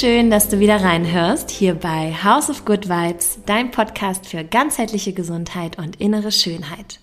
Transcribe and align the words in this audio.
Schön, 0.00 0.30
dass 0.30 0.48
du 0.48 0.60
wieder 0.60 0.80
reinhörst 0.80 1.50
hier 1.50 1.74
bei 1.74 2.14
House 2.14 2.48
of 2.48 2.64
Good 2.64 2.88
Vibes, 2.88 3.40
dein 3.44 3.70
Podcast 3.70 4.26
für 4.26 4.42
ganzheitliche 4.44 5.12
Gesundheit 5.12 5.76
und 5.76 6.00
innere 6.00 6.32
Schönheit. 6.32 7.00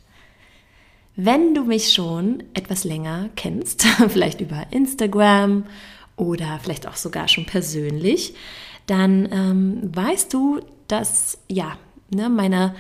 Wenn 1.16 1.54
du 1.54 1.64
mich 1.64 1.94
schon 1.94 2.42
etwas 2.56 2.86
länger 2.86 3.30
kennst, 3.36 3.84
vielleicht 4.08 4.42
über 4.42 4.66
Instagram 4.72 5.68
oder 6.16 6.60
vielleicht 6.64 6.88
auch 6.88 6.96
sogar 6.96 7.28
schon 7.28 7.46
persönlich, 7.46 8.34
dann 8.88 9.30
ähm, 9.32 9.96
weißt 9.96 10.34
du, 10.34 10.62
dass 10.88 11.38
ja, 11.48 11.78
ne, 12.10 12.30
meine 12.30 12.74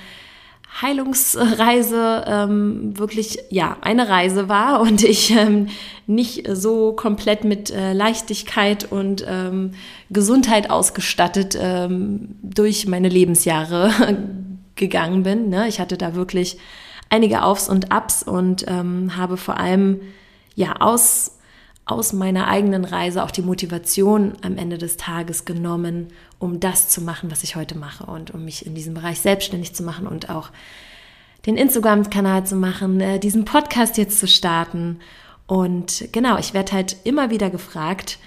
Heilungsreise 0.81 2.23
ähm, 2.27 2.97
wirklich 2.97 3.39
ja 3.49 3.77
eine 3.81 4.09
Reise 4.09 4.47
war 4.47 4.81
und 4.81 5.03
ich 5.03 5.31
ähm, 5.31 5.67
nicht 6.05 6.47
so 6.51 6.93
komplett 6.93 7.43
mit 7.43 7.71
äh, 7.71 7.93
Leichtigkeit 7.93 8.91
und 8.91 9.25
ähm, 9.27 9.71
Gesundheit 10.09 10.69
ausgestattet 10.69 11.57
ähm, 11.59 12.35
durch 12.41 12.87
meine 12.87 13.09
Lebensjahre 13.09 14.17
gegangen 14.75 15.23
bin. 15.23 15.49
Ne? 15.49 15.67
Ich 15.67 15.79
hatte 15.79 15.97
da 15.97 16.15
wirklich 16.15 16.57
einige 17.09 17.43
Aufs 17.43 17.69
und 17.69 17.91
Abs 17.91 18.23
und 18.23 18.65
ähm, 18.67 19.17
habe 19.17 19.37
vor 19.37 19.57
allem 19.57 20.01
ja 20.55 20.77
aus 20.79 21.36
aus 21.87 22.11
meiner 22.11 22.47
eigenen 22.47 22.83
Reise 22.83 23.23
auch 23.23 23.31
die 23.31 23.41
Motivation 23.41 24.33
am 24.41 24.57
Ende 24.57 24.77
des 24.77 24.97
Tages 24.97 25.45
genommen, 25.45 26.09
um 26.37 26.59
das 26.59 26.89
zu 26.89 27.01
machen, 27.01 27.31
was 27.31 27.43
ich 27.43 27.55
heute 27.55 27.77
mache 27.77 28.05
und 28.05 28.31
um 28.31 28.43
mich 28.43 28.65
in 28.65 28.75
diesem 28.75 28.93
Bereich 28.93 29.21
selbstständig 29.21 29.73
zu 29.73 29.83
machen 29.83 30.05
und 30.05 30.29
auch 30.29 30.51
den 31.45 31.55
Instagram-Kanal 31.55 32.45
zu 32.45 32.57
machen, 32.57 32.99
äh, 32.99 33.19
diesen 33.19 33.45
Podcast 33.45 33.97
jetzt 33.97 34.19
zu 34.19 34.27
starten. 34.27 34.99
Und 35.47 36.09
genau, 36.11 36.37
ich 36.37 36.53
werde 36.53 36.73
halt 36.73 36.97
immer 37.05 37.29
wieder 37.29 37.49
gefragt, 37.49 38.19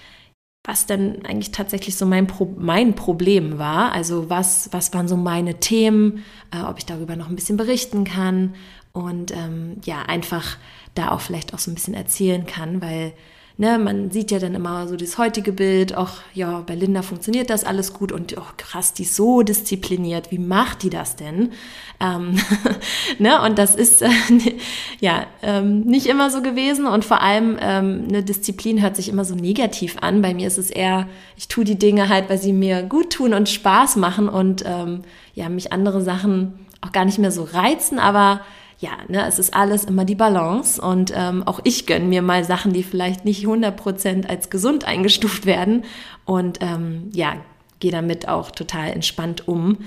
was 0.64 0.86
denn 0.86 1.24
eigentlich 1.26 1.52
tatsächlich 1.52 1.96
so 1.96 2.06
mein, 2.06 2.26
Pro 2.26 2.54
mein 2.56 2.94
Problem 2.94 3.58
war. 3.58 3.92
Also 3.92 4.30
was, 4.30 4.70
was 4.72 4.94
waren 4.94 5.08
so 5.08 5.18
meine 5.18 5.60
Themen, 5.60 6.24
äh, 6.50 6.62
ob 6.62 6.78
ich 6.78 6.86
darüber 6.86 7.14
noch 7.14 7.28
ein 7.28 7.36
bisschen 7.36 7.58
berichten 7.58 8.04
kann 8.04 8.54
und 8.92 9.32
ähm, 9.32 9.76
ja, 9.84 10.02
einfach 10.02 10.56
da 10.94 11.10
auch 11.10 11.20
vielleicht 11.20 11.52
auch 11.52 11.58
so 11.58 11.70
ein 11.70 11.74
bisschen 11.74 11.94
erzählen 11.94 12.46
kann, 12.46 12.80
weil 12.80 13.12
Ne, 13.60 13.78
man 13.78 14.10
sieht 14.10 14.30
ja 14.30 14.38
dann 14.38 14.54
immer 14.54 14.88
so 14.88 14.96
das 14.96 15.18
heutige 15.18 15.52
Bild, 15.52 15.94
ach 15.94 16.22
ja, 16.32 16.62
bei 16.66 16.74
Linda 16.74 17.02
funktioniert 17.02 17.50
das 17.50 17.62
alles 17.62 17.92
gut 17.92 18.10
und 18.10 18.34
oh, 18.38 18.52
krass, 18.56 18.94
die 18.94 19.02
ist 19.02 19.14
so 19.14 19.42
diszipliniert, 19.42 20.30
wie 20.30 20.38
macht 20.38 20.82
die 20.82 20.88
das 20.88 21.14
denn? 21.14 21.52
Ähm, 22.00 22.38
ne, 23.18 23.42
und 23.42 23.58
das 23.58 23.74
ist 23.74 24.00
äh, 24.00 24.08
ja 25.00 25.26
ähm, 25.42 25.82
nicht 25.82 26.06
immer 26.06 26.30
so 26.30 26.40
gewesen 26.40 26.86
und 26.86 27.04
vor 27.04 27.20
allem 27.20 27.58
ähm, 27.60 28.06
eine 28.08 28.22
Disziplin 28.22 28.80
hört 28.80 28.96
sich 28.96 29.10
immer 29.10 29.26
so 29.26 29.34
negativ 29.34 29.98
an. 30.00 30.22
Bei 30.22 30.32
mir 30.32 30.46
ist 30.46 30.56
es 30.56 30.70
eher, 30.70 31.06
ich 31.36 31.48
tue 31.48 31.64
die 31.64 31.78
Dinge 31.78 32.08
halt, 32.08 32.30
weil 32.30 32.38
sie 32.38 32.54
mir 32.54 32.82
gut 32.82 33.12
tun 33.12 33.34
und 33.34 33.50
Spaß 33.50 33.96
machen 33.96 34.30
und 34.30 34.64
ähm, 34.64 35.02
ja, 35.34 35.50
mich 35.50 35.70
andere 35.70 36.00
Sachen 36.00 36.66
auch 36.80 36.92
gar 36.92 37.04
nicht 37.04 37.18
mehr 37.18 37.30
so 37.30 37.42
reizen, 37.42 37.98
aber 37.98 38.40
ja, 38.80 38.92
ne, 39.08 39.26
es 39.26 39.38
ist 39.38 39.54
alles 39.54 39.84
immer 39.84 40.06
die 40.06 40.14
Balance 40.14 40.80
und 40.80 41.12
ähm, 41.14 41.42
auch 41.46 41.60
ich 41.64 41.86
gönne 41.86 42.06
mir 42.06 42.22
mal 42.22 42.44
Sachen, 42.44 42.72
die 42.72 42.82
vielleicht 42.82 43.26
nicht 43.26 43.44
100% 43.44 44.26
als 44.26 44.48
gesund 44.48 44.84
eingestuft 44.84 45.44
werden 45.44 45.84
und 46.24 46.58
ähm, 46.62 47.10
ja, 47.12 47.36
gehe 47.78 47.92
damit 47.92 48.26
auch 48.26 48.50
total 48.50 48.88
entspannt 48.88 49.46
um, 49.46 49.78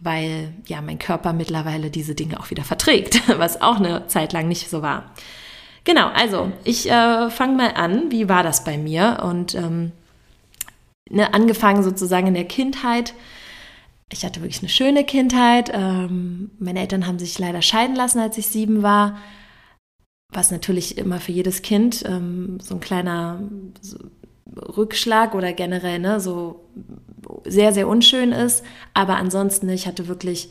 weil 0.00 0.52
ja 0.66 0.80
mein 0.82 0.98
Körper 0.98 1.32
mittlerweile 1.32 1.88
diese 1.88 2.16
Dinge 2.16 2.40
auch 2.40 2.50
wieder 2.50 2.64
verträgt, 2.64 3.22
was 3.38 3.62
auch 3.62 3.76
eine 3.76 4.08
Zeit 4.08 4.32
lang 4.32 4.48
nicht 4.48 4.68
so 4.68 4.82
war. 4.82 5.12
Genau, 5.84 6.08
also 6.08 6.50
ich 6.64 6.90
äh, 6.90 7.30
fange 7.30 7.56
mal 7.56 7.74
an, 7.74 8.10
wie 8.10 8.28
war 8.28 8.42
das 8.42 8.64
bei 8.64 8.76
mir 8.76 9.22
und 9.24 9.54
ähm, 9.54 9.92
ne, 11.08 11.32
angefangen 11.32 11.84
sozusagen 11.84 12.26
in 12.26 12.34
der 12.34 12.44
Kindheit 12.44 13.14
ich 14.12 14.24
hatte 14.24 14.40
wirklich 14.40 14.60
eine 14.60 14.68
schöne 14.68 15.04
Kindheit. 15.04 15.70
Ähm, 15.72 16.50
meine 16.58 16.80
Eltern 16.80 17.06
haben 17.06 17.18
sich 17.18 17.38
leider 17.38 17.62
scheiden 17.62 17.96
lassen, 17.96 18.18
als 18.18 18.38
ich 18.38 18.46
sieben 18.48 18.82
war. 18.82 19.18
Was 20.28 20.50
natürlich 20.50 20.98
immer 20.98 21.20
für 21.20 21.32
jedes 21.32 21.62
Kind 21.62 22.04
ähm, 22.06 22.58
so 22.60 22.74
ein 22.74 22.80
kleiner 22.80 23.42
Rückschlag 24.76 25.34
oder 25.34 25.52
generell 25.52 25.98
ne, 25.98 26.20
so 26.20 26.68
sehr, 27.44 27.72
sehr 27.72 27.88
unschön 27.88 28.32
ist. 28.32 28.64
Aber 28.94 29.16
ansonsten, 29.16 29.68
ich 29.68 29.86
hatte 29.86 30.08
wirklich 30.08 30.50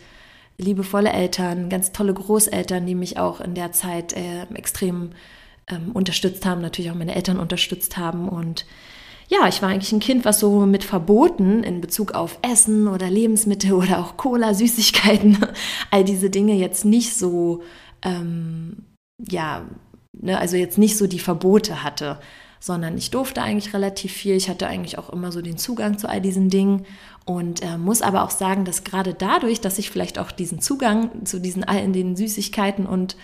liebevolle 0.57 1.11
Eltern, 1.11 1.69
ganz 1.69 1.91
tolle 1.91 2.13
Großeltern, 2.13 2.85
die 2.85 2.95
mich 2.95 3.17
auch 3.17 3.41
in 3.41 3.55
der 3.55 3.71
Zeit 3.71 4.13
äh, 4.13 4.44
extrem 4.53 5.11
ähm, 5.67 5.91
unterstützt 5.94 6.45
haben, 6.45 6.61
natürlich 6.61 6.91
auch 6.91 6.95
meine 6.95 7.16
Eltern 7.16 7.39
unterstützt 7.39 7.97
haben 7.97 8.29
und 8.29 8.66
ja, 9.31 9.47
ich 9.47 9.62
war 9.62 9.69
eigentlich 9.69 9.94
ein 9.94 10.02
Kind, 10.02 10.25
was 10.25 10.42
so 10.42 10.66
mit 10.66 10.84
Verboten 10.84 11.64
in 11.64 11.80
Bezug 11.80 12.12
auf 12.12 12.38
Essen 12.42 12.90
oder 12.90 13.09
Lebensmittel 13.09 13.72
oder 13.72 14.00
auch 14.00 14.18
Cola, 14.18 14.53
Süßigkeiten, 14.53 15.38
all 15.92 16.03
diese 16.03 16.30
Dinge 16.30 16.53
jetzt 16.56 16.84
nicht 16.84 17.16
so, 17.16 17.64
ähm, 18.02 18.84
ja, 19.18 19.66
ne, 20.12 20.38
also 20.38 20.58
jetzt 20.58 20.78
nicht 20.78 20.97
so 20.97 21.08
die 21.08 21.19
Verbote 21.19 21.81
hatte, 21.81 22.19
sondern 22.59 22.97
ich 22.97 23.09
durfte 23.09 23.42
eigentlich 23.42 23.74
relativ 23.74 24.12
viel. 24.12 24.36
Ich 24.36 24.50
hatte 24.50 24.68
eigentlich 24.68 24.97
auch 24.97 25.09
immer 25.09 25.31
so 25.31 25.42
den 25.42 25.58
Zugang 25.58 25.98
zu 25.98 26.09
all 26.09 26.19
diesen 26.19 26.50
Dingen 26.50 26.86
und 27.24 27.63
äh, 27.63 27.78
muss 27.78 28.02
aber 28.02 28.24
auch 28.24 28.31
sagen, 28.31 28.66
dass 28.66 28.84
gerade 28.84 29.13
dadurch, 29.13 29.62
dass 29.62 29.80
ich 29.80 29.90
vielleicht 29.90 30.19
auch 30.19 30.31
diesen 30.31 30.59
Zugang 30.59 31.25
zu 31.25 31.40
diesen 31.40 31.63
all 31.63 31.80
in 31.80 31.94
den 31.94 32.18
Süßigkeiten 32.18 32.86
und 32.86 33.16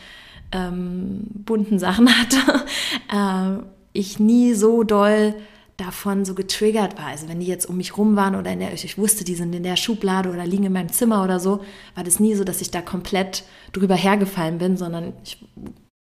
ähm, 0.53 1.23
bunten 1.33 1.79
Sachen 1.79 2.07
hatte, 2.17 2.65
äh, 3.13 3.61
ich 3.91 4.19
nie 4.19 4.53
so 4.53 4.83
doll 4.83 5.35
davon 5.77 6.25
so 6.25 6.33
getriggert 6.33 6.97
war. 6.97 7.05
Also 7.05 7.29
wenn 7.29 7.39
die 7.39 7.45
jetzt 7.45 7.67
um 7.67 7.77
mich 7.77 7.97
rum 7.97 8.15
waren 8.15 8.35
oder 8.35 8.51
in 8.51 8.59
der, 8.59 8.73
ich 8.73 8.97
wusste, 8.97 9.23
die 9.23 9.35
sind 9.35 9.53
in 9.53 9.63
der 9.63 9.75
Schublade 9.75 10.29
oder 10.29 10.45
liegen 10.45 10.65
in 10.65 10.73
meinem 10.73 10.91
Zimmer 10.91 11.23
oder 11.23 11.39
so, 11.39 11.63
war 11.93 12.03
das 12.03 12.19
nie 12.19 12.33
so, 12.33 12.43
dass 12.43 12.61
ich 12.61 12.71
da 12.71 12.81
komplett 12.81 13.43
drüber 13.73 13.95
hergefallen 13.95 14.57
bin, 14.57 14.75
sondern 14.75 15.13
ich 15.23 15.37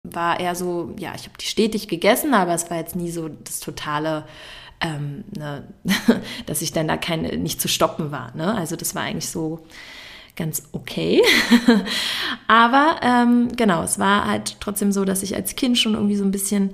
war 0.03 0.39
eher 0.39 0.55
so, 0.55 0.93
ja, 0.97 1.13
ich 1.15 1.23
habe 1.23 1.37
die 1.39 1.45
stetig 1.45 1.87
gegessen, 1.87 2.33
aber 2.33 2.53
es 2.53 2.69
war 2.69 2.77
jetzt 2.77 2.97
nie 2.97 3.11
so 3.11 3.29
das 3.29 3.61
totale, 3.61 4.25
ähm, 4.81 5.23
ne, 5.37 5.63
dass 6.45 6.61
ich 6.61 6.73
dann 6.73 6.89
da 6.89 6.97
keine, 6.97 7.37
nicht 7.37 7.61
zu 7.61 7.69
stoppen 7.69 8.11
war. 8.11 8.35
Ne? 8.35 8.53
Also 8.53 8.75
das 8.75 8.93
war 8.93 9.03
eigentlich 9.03 9.29
so 9.29 9.65
ganz 10.35 10.63
okay. 10.73 11.21
aber 12.47 12.99
ähm, 13.01 13.49
genau, 13.55 13.83
es 13.83 13.99
war 13.99 14.27
halt 14.27 14.57
trotzdem 14.59 14.91
so, 14.91 15.05
dass 15.05 15.23
ich 15.23 15.35
als 15.35 15.55
Kind 15.55 15.77
schon 15.77 15.93
irgendwie 15.93 16.15
so 16.15 16.25
ein 16.25 16.31
bisschen 16.31 16.73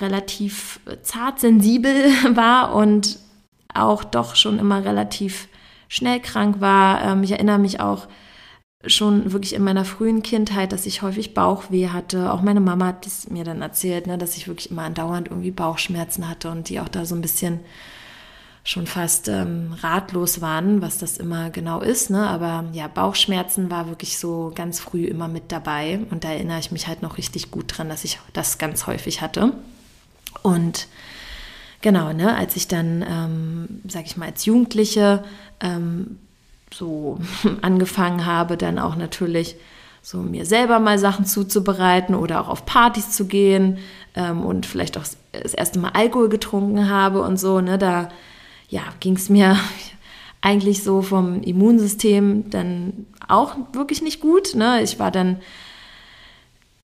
relativ 0.00 0.80
zart 1.02 1.40
sensibel 1.40 1.94
war 2.34 2.74
und 2.74 3.18
auch 3.72 4.04
doch 4.04 4.36
schon 4.36 4.58
immer 4.58 4.84
relativ 4.84 5.48
schnell 5.88 6.20
krank 6.20 6.60
war. 6.60 7.02
Ähm, 7.02 7.22
ich 7.22 7.32
erinnere 7.32 7.58
mich 7.58 7.80
auch 7.80 8.06
schon 8.86 9.32
wirklich 9.32 9.54
in 9.54 9.64
meiner 9.64 9.84
frühen 9.84 10.22
Kindheit, 10.22 10.72
dass 10.72 10.86
ich 10.86 11.02
häufig 11.02 11.34
Bauchweh 11.34 11.88
hatte. 11.88 12.32
Auch 12.32 12.42
meine 12.42 12.60
Mama 12.60 12.86
hat 12.86 13.06
es 13.06 13.30
mir 13.30 13.44
dann 13.44 13.62
erzählt, 13.62 14.06
ne, 14.06 14.18
dass 14.18 14.36
ich 14.36 14.46
wirklich 14.48 14.70
immer 14.70 14.82
andauernd 14.82 15.28
irgendwie 15.28 15.50
Bauchschmerzen 15.50 16.28
hatte 16.28 16.50
und 16.50 16.68
die 16.68 16.80
auch 16.80 16.88
da 16.88 17.04
so 17.04 17.14
ein 17.14 17.22
bisschen 17.22 17.60
schon 18.66 18.86
fast 18.86 19.28
ähm, 19.28 19.74
ratlos 19.82 20.40
waren, 20.40 20.80
was 20.80 20.96
das 20.98 21.18
immer 21.18 21.50
genau 21.50 21.80
ist. 21.80 22.08
Ne? 22.08 22.26
Aber 22.26 22.64
ja, 22.72 22.88
Bauchschmerzen 22.88 23.70
war 23.70 23.88
wirklich 23.88 24.18
so 24.18 24.52
ganz 24.54 24.80
früh 24.80 25.04
immer 25.04 25.28
mit 25.28 25.52
dabei. 25.52 26.00
Und 26.10 26.24
da 26.24 26.30
erinnere 26.30 26.58
ich 26.58 26.72
mich 26.72 26.86
halt 26.86 27.02
noch 27.02 27.18
richtig 27.18 27.50
gut 27.50 27.66
dran, 27.68 27.90
dass 27.90 28.04
ich 28.04 28.18
das 28.32 28.56
ganz 28.56 28.86
häufig 28.86 29.20
hatte. 29.20 29.52
Und 30.42 30.88
genau, 31.80 32.12
ne, 32.12 32.34
als 32.36 32.56
ich 32.56 32.68
dann, 32.68 33.04
ähm, 33.08 33.80
sag 33.88 34.06
ich 34.06 34.16
mal, 34.16 34.26
als 34.26 34.44
Jugendliche 34.44 35.24
ähm, 35.60 36.18
so 36.72 37.18
angefangen 37.62 38.26
habe, 38.26 38.56
dann 38.56 38.78
auch 38.78 38.96
natürlich 38.96 39.56
so 40.02 40.18
mir 40.18 40.44
selber 40.44 40.80
mal 40.80 40.98
Sachen 40.98 41.24
zuzubereiten 41.24 42.14
oder 42.14 42.40
auch 42.40 42.48
auf 42.48 42.66
Partys 42.66 43.10
zu 43.10 43.26
gehen 43.26 43.78
ähm, 44.14 44.44
und 44.44 44.66
vielleicht 44.66 44.98
auch 44.98 45.04
das 45.32 45.54
erste 45.54 45.78
Mal 45.78 45.92
Alkohol 45.94 46.28
getrunken 46.28 46.90
habe 46.90 47.22
und 47.22 47.38
so, 47.38 47.60
ne, 47.60 47.78
da 47.78 48.10
ja, 48.68 48.82
ging 49.00 49.16
es 49.16 49.28
mir 49.28 49.56
eigentlich 50.40 50.82
so 50.82 51.00
vom 51.00 51.42
Immunsystem 51.42 52.50
dann 52.50 53.06
auch 53.28 53.56
wirklich 53.72 54.02
nicht 54.02 54.20
gut. 54.20 54.54
Ne? 54.54 54.82
Ich 54.82 54.98
war 54.98 55.10
dann 55.10 55.38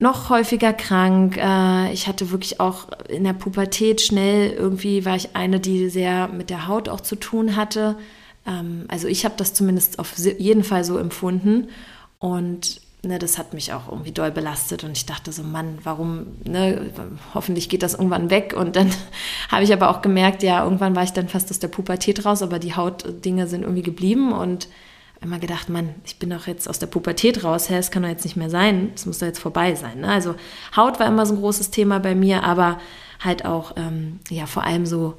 noch 0.01 0.29
häufiger 0.29 0.73
krank. 0.73 1.37
Äh, 1.37 1.93
ich 1.93 2.07
hatte 2.07 2.31
wirklich 2.31 2.59
auch 2.59 2.87
in 3.07 3.23
der 3.23 3.33
Pubertät 3.33 4.01
schnell 4.01 4.51
irgendwie, 4.51 5.05
war 5.05 5.15
ich 5.15 5.35
eine, 5.35 5.59
die 5.59 5.89
sehr 5.89 6.27
mit 6.27 6.49
der 6.49 6.67
Haut 6.67 6.89
auch 6.89 7.01
zu 7.01 7.15
tun 7.15 7.55
hatte. 7.55 7.95
Ähm, 8.47 8.85
also 8.87 9.07
ich 9.07 9.23
habe 9.25 9.35
das 9.37 9.53
zumindest 9.53 9.99
auf 9.99 10.17
jeden 10.17 10.63
Fall 10.63 10.83
so 10.83 10.97
empfunden. 10.97 11.69
Und 12.17 12.81
ne, 13.03 13.19
das 13.19 13.37
hat 13.37 13.53
mich 13.53 13.73
auch 13.73 13.89
irgendwie 13.89 14.11
doll 14.11 14.31
belastet 14.31 14.83
und 14.83 14.97
ich 14.97 15.05
dachte 15.05 15.31
so, 15.31 15.43
Mann, 15.43 15.77
warum, 15.83 16.27
ne, 16.45 16.91
hoffentlich 17.35 17.69
geht 17.69 17.83
das 17.83 17.93
irgendwann 17.93 18.31
weg 18.31 18.55
und 18.57 18.75
dann 18.75 18.91
habe 19.49 19.63
ich 19.63 19.71
aber 19.71 19.89
auch 19.89 20.01
gemerkt, 20.01 20.41
ja, 20.41 20.63
irgendwann 20.63 20.95
war 20.95 21.03
ich 21.03 21.13
dann 21.13 21.29
fast 21.29 21.51
aus 21.51 21.59
der 21.59 21.67
Pubertät 21.67 22.25
raus, 22.25 22.41
aber 22.41 22.57
die 22.57 22.75
Hautdinge 22.75 23.47
sind 23.47 23.61
irgendwie 23.61 23.83
geblieben 23.83 24.31
und 24.33 24.67
immer 25.21 25.39
gedacht, 25.39 25.69
Mann, 25.69 25.93
ich 26.05 26.17
bin 26.17 26.31
doch 26.31 26.47
jetzt 26.47 26.67
aus 26.67 26.79
der 26.79 26.87
Pubertät 26.87 27.43
raus, 27.43 27.69
hä, 27.69 27.77
es 27.77 27.91
kann 27.91 28.03
doch 28.03 28.09
jetzt 28.09 28.23
nicht 28.23 28.37
mehr 28.37 28.49
sein, 28.49 28.91
es 28.95 29.05
muss 29.05 29.19
doch 29.19 29.27
jetzt 29.27 29.39
vorbei 29.39 29.75
sein. 29.75 30.01
Ne? 30.01 30.07
Also 30.07 30.35
Haut 30.75 30.99
war 30.99 31.07
immer 31.07 31.25
so 31.25 31.35
ein 31.35 31.39
großes 31.39 31.69
Thema 31.69 31.99
bei 31.99 32.15
mir, 32.15 32.43
aber 32.43 32.79
halt 33.19 33.45
auch, 33.45 33.73
ähm, 33.77 34.19
ja, 34.29 34.47
vor 34.47 34.63
allem 34.63 34.85
so 34.85 35.15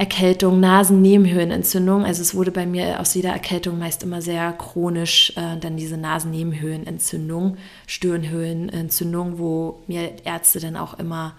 Erkältung, 0.00 0.60
Nasennebenhöhlenentzündung. 0.60 2.06
Also 2.06 2.22
es 2.22 2.34
wurde 2.34 2.52
bei 2.52 2.64
mir 2.64 3.00
aus 3.00 3.12
jeder 3.12 3.32
Erkältung 3.32 3.78
meist 3.78 4.02
immer 4.02 4.22
sehr 4.22 4.52
chronisch 4.52 5.34
äh, 5.36 5.58
dann 5.58 5.76
diese 5.76 5.98
Nasennebenhöhlenentzündung, 5.98 7.58
Stirnhöhlenentzündung, 7.86 9.38
wo 9.38 9.82
mir 9.88 10.24
Ärzte 10.24 10.60
dann 10.60 10.76
auch 10.76 10.98
immer 10.98 11.34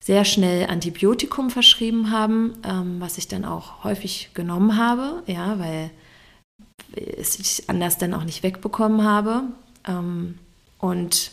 sehr 0.00 0.24
schnell 0.24 0.66
Antibiotikum 0.66 1.50
verschrieben 1.50 2.10
haben, 2.10 2.54
ähm, 2.66 2.96
was 3.00 3.18
ich 3.18 3.28
dann 3.28 3.44
auch 3.44 3.84
häufig 3.84 4.30
genommen 4.32 4.78
habe, 4.78 5.22
ja, 5.26 5.58
weil 5.58 5.90
ich 6.94 7.68
anders 7.68 7.98
dann 7.98 8.14
auch 8.14 8.24
nicht 8.24 8.42
wegbekommen 8.42 9.04
habe. 9.04 9.44
Ähm, 9.86 10.38
und 10.78 11.32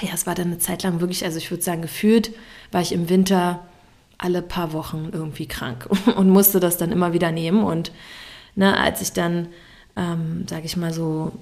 ja, 0.00 0.10
es 0.14 0.26
war 0.26 0.34
dann 0.34 0.48
eine 0.48 0.58
Zeit 0.58 0.82
lang 0.82 1.00
wirklich, 1.00 1.24
also 1.24 1.38
ich 1.38 1.50
würde 1.50 1.62
sagen, 1.62 1.82
gefühlt 1.82 2.32
war 2.70 2.80
ich 2.80 2.92
im 2.92 3.08
Winter 3.08 3.66
alle 4.18 4.42
paar 4.42 4.72
Wochen 4.72 5.10
irgendwie 5.12 5.46
krank 5.46 5.88
und 6.16 6.30
musste 6.30 6.60
das 6.60 6.76
dann 6.76 6.92
immer 6.92 7.12
wieder 7.12 7.32
nehmen. 7.32 7.62
Und 7.64 7.92
ne, 8.54 8.76
als 8.78 9.02
ich 9.02 9.12
dann, 9.12 9.48
ähm, 9.96 10.46
sage 10.48 10.66
ich 10.66 10.76
mal 10.76 10.92
so, 10.92 11.32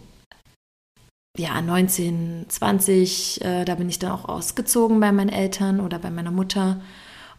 ja, 1.36 1.62
19, 1.62 2.46
20, 2.48 3.44
äh, 3.44 3.64
da 3.64 3.76
bin 3.76 3.88
ich 3.88 3.98
dann 3.98 4.12
auch 4.12 4.24
ausgezogen 4.28 4.98
bei 5.00 5.12
meinen 5.12 5.30
Eltern 5.30 5.80
oder 5.80 5.98
bei 5.98 6.10
meiner 6.10 6.32
Mutter 6.32 6.80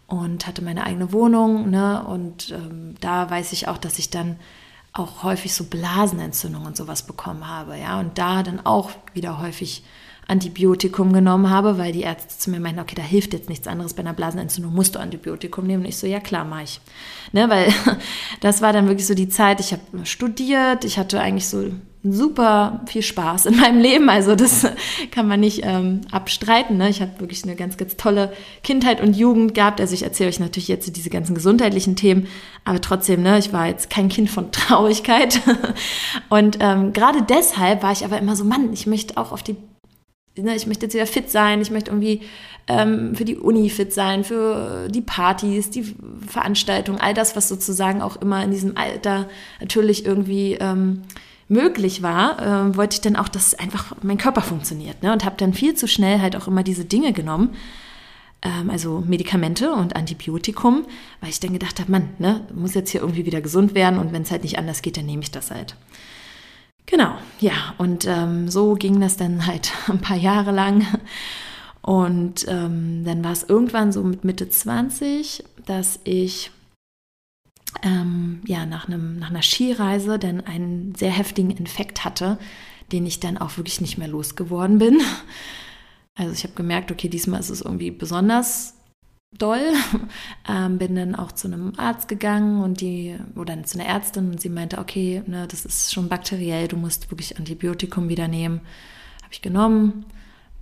und 0.07 0.47
hatte 0.47 0.63
meine 0.63 0.85
eigene 0.85 1.11
Wohnung. 1.11 1.69
Ne? 1.69 2.03
Und 2.03 2.51
ähm, 2.51 2.95
da 3.01 3.29
weiß 3.29 3.51
ich 3.51 3.67
auch, 3.67 3.77
dass 3.77 3.99
ich 3.99 4.09
dann 4.09 4.37
auch 4.93 5.23
häufig 5.23 5.53
so 5.53 5.65
Blasenentzündungen 5.65 6.67
und 6.67 6.77
sowas 6.77 7.03
bekommen 7.03 7.47
habe. 7.47 7.77
Ja? 7.77 7.99
Und 7.99 8.17
da 8.17 8.43
dann 8.43 8.65
auch 8.65 8.91
wieder 9.13 9.39
häufig 9.39 9.83
Antibiotikum 10.27 11.11
genommen 11.13 11.49
habe, 11.49 11.77
weil 11.77 11.91
die 11.91 12.01
Ärzte 12.01 12.37
zu 12.37 12.51
mir 12.51 12.59
meinten, 12.59 12.79
okay, 12.79 12.95
da 12.95 13.01
hilft 13.01 13.33
jetzt 13.33 13.49
nichts 13.49 13.67
anderes, 13.67 13.93
bei 13.93 14.01
einer 14.01 14.13
Blasenentzündung 14.13 14.73
musst 14.73 14.95
du 14.95 14.99
Antibiotikum 14.99 15.65
nehmen. 15.65 15.83
Und 15.83 15.89
ich 15.89 15.97
so, 15.97 16.07
ja 16.07 16.19
klar, 16.19 16.45
mache 16.45 16.63
ich. 16.63 16.81
Ne, 17.33 17.49
weil 17.49 17.73
das 18.41 18.61
war 18.61 18.73
dann 18.73 18.87
wirklich 18.87 19.07
so 19.07 19.13
die 19.13 19.29
Zeit, 19.29 19.61
ich 19.61 19.71
habe 19.71 20.05
studiert, 20.05 20.83
ich 20.83 20.97
hatte 20.97 21.17
eigentlich 21.21 21.47
so 21.47 21.71
super 22.03 22.81
viel 22.87 23.03
Spaß 23.03 23.45
in 23.45 23.57
meinem 23.57 23.79
Leben. 23.79 24.09
Also 24.09 24.35
das 24.35 24.67
kann 25.11 25.27
man 25.27 25.39
nicht 25.39 25.61
ähm, 25.63 26.01
abstreiten. 26.11 26.77
Ne? 26.77 26.89
Ich 26.89 27.01
habe 27.01 27.19
wirklich 27.19 27.43
eine 27.43 27.55
ganz, 27.55 27.77
ganz 27.77 27.95
tolle 27.95 28.33
Kindheit 28.63 29.01
und 29.01 29.15
Jugend 29.15 29.53
gehabt. 29.53 29.79
Also 29.79 29.93
ich 29.93 30.03
erzähle 30.03 30.29
euch 30.29 30.39
natürlich 30.39 30.67
jetzt 30.67 30.95
diese 30.95 31.09
ganzen 31.09 31.35
gesundheitlichen 31.35 31.95
Themen, 31.95 32.27
aber 32.65 32.81
trotzdem, 32.81 33.21
ne, 33.21 33.37
ich 33.37 33.53
war 33.53 33.67
jetzt 33.67 33.89
kein 33.89 34.09
Kind 34.09 34.29
von 34.29 34.51
Traurigkeit. 34.51 35.41
und 36.29 36.57
ähm, 36.59 36.93
gerade 36.93 37.21
deshalb 37.21 37.83
war 37.83 37.91
ich 37.91 38.03
aber 38.03 38.17
immer 38.17 38.35
so, 38.35 38.45
Mann, 38.45 38.73
ich 38.73 38.87
möchte 38.87 39.17
auch 39.17 39.31
auf 39.31 39.43
die 39.43 39.55
ne, 40.37 40.55
ich 40.55 40.65
möchte 40.65 40.85
jetzt 40.85 40.93
wieder 40.93 41.05
fit 41.05 41.29
sein, 41.29 41.61
ich 41.61 41.71
möchte 41.71 41.91
irgendwie 41.91 42.21
ähm, 42.67 43.15
für 43.15 43.25
die 43.25 43.37
Uni 43.37 43.69
fit 43.69 43.93
sein, 43.93 44.23
für 44.23 44.87
die 44.89 45.01
Partys, 45.01 45.69
die 45.69 45.95
Veranstaltungen, 46.27 46.99
all 46.99 47.13
das, 47.13 47.35
was 47.35 47.47
sozusagen 47.47 48.01
auch 48.01 48.15
immer 48.15 48.43
in 48.43 48.51
diesem 48.51 48.77
Alter 48.77 49.27
natürlich 49.59 50.05
irgendwie 50.05 50.57
ähm, 50.59 51.03
möglich 51.51 52.01
war, 52.01 52.39
äh, 52.39 52.77
wollte 52.77 52.95
ich 52.95 53.01
dann 53.01 53.15
auch, 53.15 53.27
dass 53.27 53.53
einfach 53.53 53.93
mein 54.01 54.17
Körper 54.17 54.41
funktioniert. 54.41 55.03
Ne? 55.03 55.11
Und 55.11 55.25
habe 55.25 55.35
dann 55.37 55.53
viel 55.53 55.75
zu 55.75 55.87
schnell 55.87 56.19
halt 56.19 56.35
auch 56.35 56.47
immer 56.47 56.63
diese 56.63 56.85
Dinge 56.85 57.11
genommen, 57.13 57.55
ähm, 58.41 58.69
also 58.69 59.03
Medikamente 59.05 59.73
und 59.73 59.95
Antibiotikum, 59.95 60.85
weil 61.19 61.29
ich 61.29 61.39
dann 61.39 61.53
gedacht 61.53 61.79
habe, 61.79 61.91
Mann, 61.91 62.09
ne, 62.17 62.47
muss 62.55 62.73
jetzt 62.73 62.89
hier 62.89 63.01
irgendwie 63.01 63.25
wieder 63.25 63.41
gesund 63.41 63.75
werden 63.75 63.99
und 63.99 64.13
wenn 64.13 64.23
es 64.23 64.31
halt 64.31 64.43
nicht 64.43 64.57
anders 64.57 64.81
geht, 64.81 64.97
dann 64.97 65.05
nehme 65.05 65.21
ich 65.21 65.31
das 65.31 65.51
halt. 65.51 65.75
Genau, 66.85 67.13
ja, 67.39 67.75
und 67.77 68.07
ähm, 68.07 68.49
so 68.49 68.73
ging 68.73 68.99
das 68.99 69.17
dann 69.17 69.45
halt 69.45 69.71
ein 69.87 70.01
paar 70.01 70.17
Jahre 70.17 70.51
lang. 70.51 70.85
Und 71.81 72.45
ähm, 72.47 73.03
dann 73.05 73.23
war 73.23 73.31
es 73.31 73.43
irgendwann 73.43 73.91
so 73.91 74.03
mit 74.03 74.23
Mitte 74.23 74.47
20, 74.47 75.43
dass 75.65 75.99
ich 76.03 76.51
ähm, 77.83 78.41
ja, 78.45 78.65
nach, 78.65 78.87
einem, 78.87 79.17
nach 79.19 79.29
einer 79.29 79.41
Skireise 79.41 80.19
dann 80.19 80.41
einen 80.41 80.95
sehr 80.95 81.11
heftigen 81.11 81.51
Infekt 81.51 82.03
hatte, 82.03 82.37
den 82.91 83.05
ich 83.05 83.19
dann 83.19 83.37
auch 83.37 83.57
wirklich 83.57 83.81
nicht 83.81 83.97
mehr 83.97 84.07
losgeworden 84.07 84.77
bin. 84.77 85.01
Also 86.13 86.33
ich 86.33 86.43
habe 86.43 86.53
gemerkt, 86.55 86.91
okay, 86.91 87.07
diesmal 87.07 87.39
ist 87.39 87.49
es 87.49 87.61
irgendwie 87.61 87.89
besonders 87.89 88.75
doll. 89.37 89.61
Ähm, 90.49 90.79
bin 90.79 90.95
dann 90.95 91.15
auch 91.15 91.31
zu 91.31 91.47
einem 91.47 91.73
Arzt 91.77 92.07
gegangen 92.07 92.63
und 92.63 92.81
die, 92.81 93.15
oder 93.35 93.63
zu 93.63 93.79
einer 93.79 93.87
Ärztin 93.87 94.31
und 94.31 94.41
sie 94.41 94.49
meinte, 94.49 94.79
okay, 94.79 95.21
ne, 95.27 95.47
das 95.47 95.65
ist 95.65 95.93
schon 95.93 96.09
bakteriell, 96.09 96.67
du 96.67 96.77
musst 96.77 97.11
wirklich 97.11 97.37
Antibiotikum 97.37 98.09
wieder 98.09 98.27
nehmen. 98.27 98.59
Habe 99.21 99.31
ich 99.31 99.43
genommen, 99.43 100.05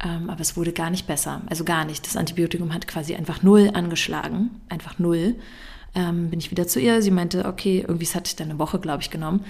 ähm, 0.03 0.29
aber 0.29 0.41
es 0.41 0.57
wurde 0.57 0.73
gar 0.73 0.89
nicht 0.89 1.07
besser. 1.07 1.41
Also 1.49 1.63
gar 1.63 1.85
nicht. 1.85 2.05
Das 2.05 2.17
Antibiotikum 2.17 2.73
hat 2.73 2.87
quasi 2.87 3.15
einfach 3.15 3.41
null 3.41 3.71
angeschlagen, 3.73 4.51
einfach 4.67 4.99
null. 4.99 5.35
Ähm, 5.95 6.29
bin 6.29 6.39
ich 6.39 6.51
wieder 6.51 6.67
zu 6.67 6.79
ihr. 6.79 7.01
Sie 7.01 7.11
meinte, 7.11 7.45
okay, 7.45 7.83
irgendwie 7.87 8.07
hatte 8.07 8.27
ich 8.27 8.35
dann 8.35 8.49
eine 8.49 8.59
Woche, 8.59 8.79
glaube 8.79 9.01
ich, 9.01 9.09
genommen. 9.09 9.45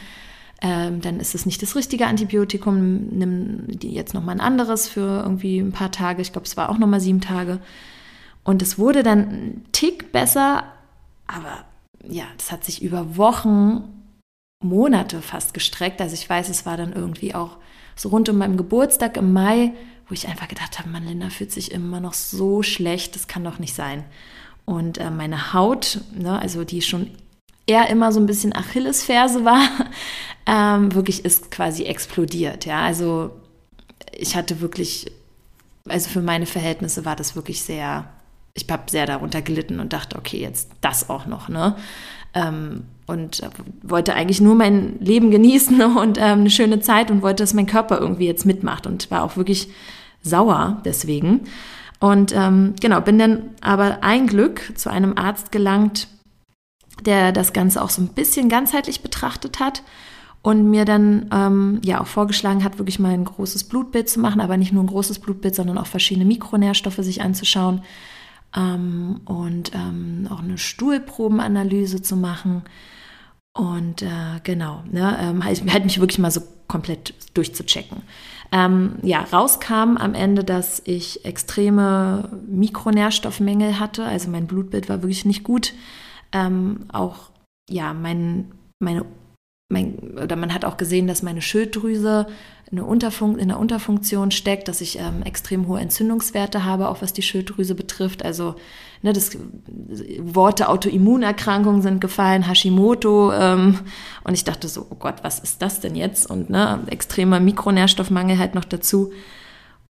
Ähm, 0.62 1.02
dann 1.02 1.20
ist 1.20 1.36
es 1.36 1.46
nicht 1.46 1.62
das 1.62 1.76
richtige 1.76 2.08
Antibiotikum. 2.08 3.08
Nimm 3.12 3.68
jetzt 3.82 4.14
nochmal 4.14 4.36
ein 4.36 4.42
anderes 4.42 4.88
für 4.88 5.22
irgendwie 5.24 5.60
ein 5.60 5.72
paar 5.72 5.92
Tage. 5.92 6.22
Ich 6.22 6.32
glaube, 6.32 6.48
es 6.48 6.58
war 6.58 6.70
auch 6.70 6.78
nochmal 6.78 7.00
sieben 7.00 7.22
Tage. 7.22 7.60
Und 8.44 8.62
es 8.62 8.78
wurde 8.78 9.04
dann 9.04 9.20
ein 9.20 9.66
Tick 9.72 10.12
besser, 10.12 10.64
aber 11.28 11.66
ja, 12.08 12.26
das 12.38 12.52
hat 12.52 12.64
sich 12.64 12.82
über 12.82 13.18
Wochen, 13.18 13.84
Monate 14.64 15.22
fast 15.22 15.54
gestreckt. 15.54 16.02
Also 16.02 16.14
ich 16.14 16.30
weiß, 16.30 16.50
es 16.50 16.66
war 16.66 16.78
dann 16.78 16.94
irgendwie 16.94 17.36
auch 17.36 17.58
so 17.96 18.10
rund 18.10 18.30
um 18.30 18.38
meinen 18.38 18.58
Geburtstag 18.58 19.18
im 19.18 19.34
Mai, 19.34 19.74
wo 20.08 20.14
ich 20.14 20.28
einfach 20.28 20.48
gedacht 20.48 20.80
habe, 20.80 20.90
Mann, 20.90 21.06
Linda 21.06 21.30
fühlt 21.30 21.52
sich 21.52 21.72
immer 21.72 22.00
noch 22.00 22.14
so 22.14 22.64
schlecht, 22.64 23.16
das 23.16 23.28
kann 23.28 23.44
doch 23.44 23.60
nicht 23.60 23.76
sein. 23.76 24.04
Und 24.70 25.00
äh, 25.00 25.10
meine 25.10 25.54
Haut, 25.54 26.02
ne, 26.14 26.40
also 26.40 26.64
die 26.64 26.82
schon 26.82 27.10
eher 27.66 27.90
immer 27.90 28.12
so 28.12 28.20
ein 28.20 28.28
bisschen 28.28 28.56
Achillesferse 28.56 29.44
war, 29.44 29.62
ähm, 30.46 30.94
wirklich 30.94 31.26
ist 31.26 31.50
quasi 31.50 31.86
explodiert. 31.86 32.66
Ja, 32.66 32.82
also 32.82 33.32
ich 34.16 34.36
hatte 34.36 34.62
wirklich, 34.62 35.12
also 35.88 36.10
für 36.10 36.22
meine 36.22 36.46
Verhältnisse 36.46 37.04
war 37.04 37.16
das 37.16 37.36
wirklich 37.36 37.64
sehr 37.64 38.08
ich 38.54 38.70
habe 38.70 38.84
sehr 38.90 39.06
darunter 39.06 39.42
gelitten 39.42 39.80
und 39.80 39.94
dachte, 39.94 40.18
okay, 40.18 40.40
jetzt 40.40 40.70
das 40.82 41.10
auch 41.10 41.26
noch, 41.26 41.50
ne? 41.50 41.76
Ähm, 42.34 42.84
und 43.08 43.42
wollte 43.82 44.14
eigentlich 44.14 44.40
nur 44.40 44.54
mein 44.54 45.00
Leben 45.00 45.32
genießen 45.32 45.82
und 45.98 46.20
ähm, 46.20 46.42
eine 46.42 46.50
schöne 46.52 46.80
Zeit 46.80 47.10
und 47.10 47.24
wollte, 47.24 47.42
dass 47.42 47.56
mein 47.56 47.66
Körper 47.66 48.00
irgendwie 48.00 48.28
jetzt 48.28 48.46
mitmacht 48.46 48.86
und 48.86 49.10
war 49.10 49.24
auch 49.24 49.36
wirklich 49.36 49.70
sauer 50.22 50.82
deswegen. 50.86 51.42
Und 52.00 52.34
ähm, 52.34 52.76
genau, 52.80 53.02
bin 53.02 53.20
dann 53.20 53.50
aber 53.62 54.04
ein 54.04 54.28
Glück 54.28 54.74
zu 54.76 54.90
einem 54.90 55.18
Arzt 55.18 55.52
gelangt, 55.52 56.08
der 57.06 57.32
das 57.32 57.54
Ganze 57.54 57.82
auch 57.82 57.90
so 57.90 58.02
ein 58.02 58.10
bisschen 58.10 58.50
ganzheitlich 58.50 59.02
betrachtet 59.02 59.60
hat 59.60 59.84
und 60.42 60.70
mir 60.70 60.86
dann 60.86 61.30
ähm, 61.34 61.82
ja 61.84 62.02
auch 62.02 62.08
vorgeschlagen 62.08 62.64
hat, 62.64 62.78
wirklich 62.78 63.00
mal 63.00 63.14
ein 63.14 63.26
großes 63.26 63.66
Blutbild 63.66 64.10
zu 64.10 64.20
machen, 64.20 64.40
aber 64.40 64.56
nicht 64.56 64.72
nur 64.72 64.84
ein 64.84 64.88
großes 64.88 65.20
Blutbild, 65.20 65.56
sondern 65.56 65.78
auch 65.78 65.88
verschiedene 65.88 66.26
Mikronährstoffe 66.26 67.00
sich 67.00 67.22
anzuschauen 67.22 67.82
ähm, 68.56 69.22
und 69.26 69.72
ähm, 69.76 70.28
auch 70.30 70.40
eine 70.40 70.58
Stuhlprobenanalyse 70.58 72.02
zu 72.02 72.16
machen. 72.16 72.64
Und 73.54 74.02
äh, 74.02 74.40
genau, 74.44 74.84
ne, 74.90 75.18
ähm, 75.22 75.44
halt, 75.44 75.62
halt, 75.72 75.84
mich 75.84 76.00
wirklich 76.00 76.20
mal 76.20 76.32
so 76.32 76.42
komplett 76.68 77.14
durchzuchecken. 77.34 78.04
Ähm, 78.52 78.98
ja, 79.02 79.22
rauskam 79.22 79.98
am 79.98 80.14
Ende, 80.14 80.44
dass 80.44 80.82
ich 80.86 81.26
extreme 81.26 82.30
Mikronährstoffmängel 82.48 83.80
hatte. 83.80 84.06
Also 84.06 84.30
mein 84.30 84.48
Blutbild 84.48 84.90
war 84.90 85.02
wirklich 85.02 85.26
nicht 85.26 85.44
gut. 85.44 85.74
Ähm, 86.32 86.86
auch 86.92 87.32
ja, 87.70 87.94
mein, 87.94 88.52
meine 88.80 89.06
mein, 89.70 90.18
oder 90.22 90.36
man 90.36 90.54
hat 90.54 90.66
auch 90.66 90.78
gesehen, 90.78 91.08
dass 91.08 91.22
meine 91.22 91.44
Schilddrüse 91.44 92.26
eine 92.72 92.86
Unterfun 92.86 93.40
in 93.40 93.48
der 93.50 93.60
Unterfunktion 93.60 94.32
steckt, 94.32 94.68
dass 94.68 94.82
ich 94.82 95.00
ähm, 95.00 95.24
extrem 95.24 95.68
hohe 95.68 95.80
Entzündungswerte 95.80 96.66
habe, 96.66 96.90
auch 96.90 97.02
was 97.02 97.14
die 97.14 97.22
Schilddrüse 97.22 97.76
betrifft. 97.76 98.26
Also 98.26 98.56
ne, 99.02 99.14
das 99.14 99.38
Worte 100.20 100.70
Autoimmunerkrankungen 100.70 101.82
sind 101.82 102.02
gefallen, 102.02 102.48
Hashimoto. 102.48 103.32
Ähm, 103.32 103.80
und 104.24 104.34
ich 104.34 104.44
dachte 104.44 104.68
so, 104.68 104.88
oh 104.90 104.96
Gott, 104.96 105.24
was 105.24 105.40
ist 105.40 105.62
das 105.62 105.80
denn 105.80 105.96
jetzt? 105.96 106.30
Und 106.30 106.50
ne, 106.50 106.80
extremer 106.88 107.40
Mikronährstoffmangel 107.40 108.38
halt 108.38 108.56
noch 108.56 108.66
dazu. 108.66 109.12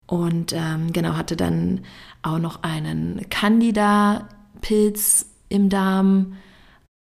Und 0.08 0.54
ähm, 0.54 0.92
genau, 0.94 1.14
hatte 1.14 1.36
dann 1.36 1.82
auch 2.22 2.40
noch 2.40 2.64
einen 2.64 3.30
Candida-Pilz 3.30 5.26
im 5.50 5.70
Darm. 5.70 6.38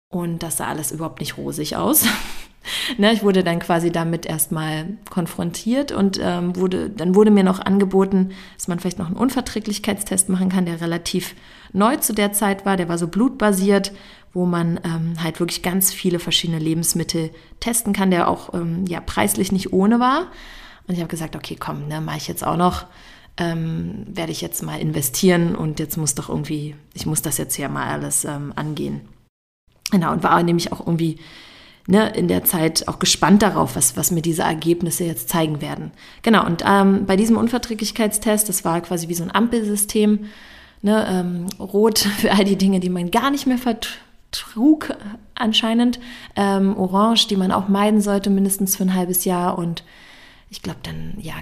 Und 0.09 0.43
das 0.43 0.57
sah 0.57 0.67
alles 0.67 0.91
überhaupt 0.91 1.19
nicht 1.21 1.37
rosig 1.37 1.75
aus. 1.77 2.05
Ne, 2.97 3.11
ich 3.13 3.23
wurde 3.23 3.43
dann 3.43 3.59
quasi 3.59 3.91
damit 3.91 4.25
erstmal 4.25 4.85
konfrontiert 5.09 5.91
und 5.91 6.19
ähm, 6.21 6.55
wurde, 6.55 6.89
dann 6.89 7.15
wurde 7.15 7.31
mir 7.31 7.43
noch 7.43 7.59
angeboten, 7.59 8.31
dass 8.55 8.67
man 8.67 8.79
vielleicht 8.79 8.99
noch 8.99 9.07
einen 9.07 9.15
Unverträglichkeitstest 9.15 10.29
machen 10.29 10.49
kann, 10.49 10.65
der 10.65 10.81
relativ 10.81 11.35
neu 11.73 11.97
zu 11.97 12.13
der 12.13 12.33
Zeit 12.33 12.65
war. 12.65 12.77
Der 12.77 12.89
war 12.89 12.97
so 12.97 13.07
blutbasiert, 13.07 13.91
wo 14.33 14.45
man 14.45 14.79
ähm, 14.83 15.13
halt 15.21 15.39
wirklich 15.39 15.61
ganz 15.61 15.93
viele 15.93 16.19
verschiedene 16.19 16.59
Lebensmittel 16.59 17.31
testen 17.59 17.93
kann, 17.93 18.11
der 18.11 18.27
auch 18.27 18.53
ähm, 18.53 18.85
ja, 18.87 19.01
preislich 19.01 19.51
nicht 19.51 19.73
ohne 19.73 19.99
war. 19.99 20.27
Und 20.87 20.93
ich 20.95 20.99
habe 20.99 21.09
gesagt, 21.09 21.35
okay, 21.35 21.57
komm, 21.59 21.87
ne, 21.87 22.01
mache 22.01 22.17
ich 22.17 22.27
jetzt 22.27 22.45
auch 22.45 22.57
noch. 22.57 22.85
Ähm, 23.37 24.05
werde 24.07 24.31
ich 24.31 24.41
jetzt 24.41 24.61
mal 24.61 24.79
investieren 24.79 25.55
und 25.55 25.79
jetzt 25.79 25.97
muss 25.97 26.15
doch 26.15 26.27
irgendwie, 26.29 26.75
ich 26.93 27.05
muss 27.05 27.21
das 27.21 27.37
jetzt 27.37 27.57
ja 27.57 27.69
mal 27.69 27.87
alles 27.87 28.25
ähm, 28.25 28.51
angehen. 28.55 29.01
Genau, 29.89 30.11
und 30.11 30.23
war 30.23 30.43
nämlich 30.43 30.71
auch 30.71 30.81
irgendwie 30.81 31.17
ne, 31.88 32.09
in 32.09 32.27
der 32.27 32.43
Zeit 32.43 32.88
auch 32.88 33.00
gespannt 33.00 33.41
darauf, 33.41 33.75
was, 33.75 33.97
was 33.97 34.11
mir 34.11 34.21
diese 34.21 34.43
Ergebnisse 34.43 35.03
jetzt 35.03 35.29
zeigen 35.29 35.61
werden. 35.61 35.91
Genau, 36.21 36.45
und 36.45 36.63
ähm, 36.65 37.05
bei 37.05 37.15
diesem 37.15 37.38
Unverträglichkeitstest, 37.38 38.50
das 38.50 38.65
war 38.65 38.81
quasi 38.81 39.07
wie 39.07 39.13
so 39.13 39.23
ein 39.23 39.33
Ampelsystem, 39.33 40.25
ne, 40.81 41.07
ähm, 41.09 41.45
rot 41.59 42.00
für 42.17 42.31
all 42.31 42.45
die 42.45 42.57
Dinge, 42.57 42.79
die 42.79 42.89
man 42.89 43.11
gar 43.11 43.31
nicht 43.31 43.47
mehr 43.47 43.57
vertrug 43.57 44.95
anscheinend, 45.35 46.00
ähm, 46.35 46.77
orange, 46.77 47.27
die 47.27 47.38
man 47.38 47.51
auch 47.51 47.67
meiden 47.67 48.01
sollte, 48.01 48.29
mindestens 48.29 48.75
für 48.75 48.83
ein 48.83 48.95
halbes 48.95 49.25
Jahr 49.25 49.57
und 49.57 49.83
ich 50.51 50.61
glaube 50.61 50.79
dann, 50.83 51.13
ja, 51.17 51.35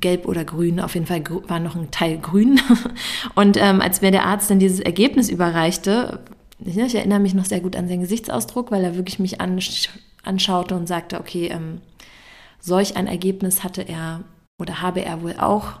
gelb 0.00 0.26
oder 0.26 0.44
grün, 0.44 0.80
auf 0.80 0.94
jeden 0.94 1.06
Fall 1.06 1.22
war 1.46 1.60
noch 1.60 1.76
ein 1.76 1.92
Teil 1.92 2.18
grün. 2.18 2.60
Und 3.36 3.56
ähm, 3.56 3.80
als 3.80 4.00
mir 4.00 4.10
der 4.10 4.26
Arzt 4.26 4.50
dann 4.50 4.58
dieses 4.58 4.80
Ergebnis 4.80 5.30
überreichte, 5.30 6.18
ich 6.64 6.94
erinnere 6.94 7.20
mich 7.20 7.34
noch 7.34 7.44
sehr 7.44 7.60
gut 7.60 7.76
an 7.76 7.88
seinen 7.88 8.00
Gesichtsausdruck, 8.00 8.70
weil 8.70 8.84
er 8.84 8.96
wirklich 8.96 9.18
mich 9.18 9.40
ansch 9.40 9.88
anschaute 10.24 10.74
und 10.74 10.86
sagte, 10.86 11.20
okay, 11.20 11.46
ähm, 11.46 11.80
solch 12.60 12.96
ein 12.96 13.06
Ergebnis 13.06 13.62
hatte 13.62 13.82
er 13.82 14.24
oder 14.60 14.82
habe 14.82 15.02
er 15.02 15.22
wohl 15.22 15.36
auch 15.38 15.80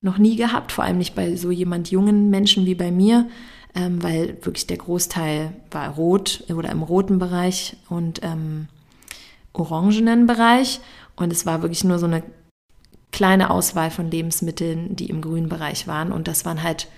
noch 0.00 0.18
nie 0.18 0.36
gehabt, 0.36 0.72
vor 0.72 0.84
allem 0.84 0.98
nicht 0.98 1.14
bei 1.14 1.36
so 1.36 1.50
jemand 1.50 1.90
jungen 1.90 2.30
Menschen 2.30 2.66
wie 2.66 2.74
bei 2.74 2.90
mir, 2.90 3.28
ähm, 3.74 4.02
weil 4.02 4.38
wirklich 4.42 4.66
der 4.66 4.78
Großteil 4.78 5.52
war 5.70 5.90
rot 5.90 6.44
oder 6.48 6.70
im 6.70 6.82
roten 6.82 7.18
Bereich 7.18 7.76
und 7.88 8.20
ähm, 8.22 8.68
orangenen 9.52 10.26
Bereich. 10.26 10.80
Und 11.16 11.32
es 11.32 11.46
war 11.46 11.62
wirklich 11.62 11.84
nur 11.84 11.98
so 11.98 12.06
eine 12.06 12.22
kleine 13.12 13.50
Auswahl 13.50 13.90
von 13.90 14.10
Lebensmitteln, 14.10 14.96
die 14.96 15.06
im 15.06 15.20
grünen 15.20 15.48
Bereich 15.48 15.86
waren. 15.86 16.12
Und 16.12 16.28
das 16.28 16.44
waren 16.44 16.62
halt 16.62 16.88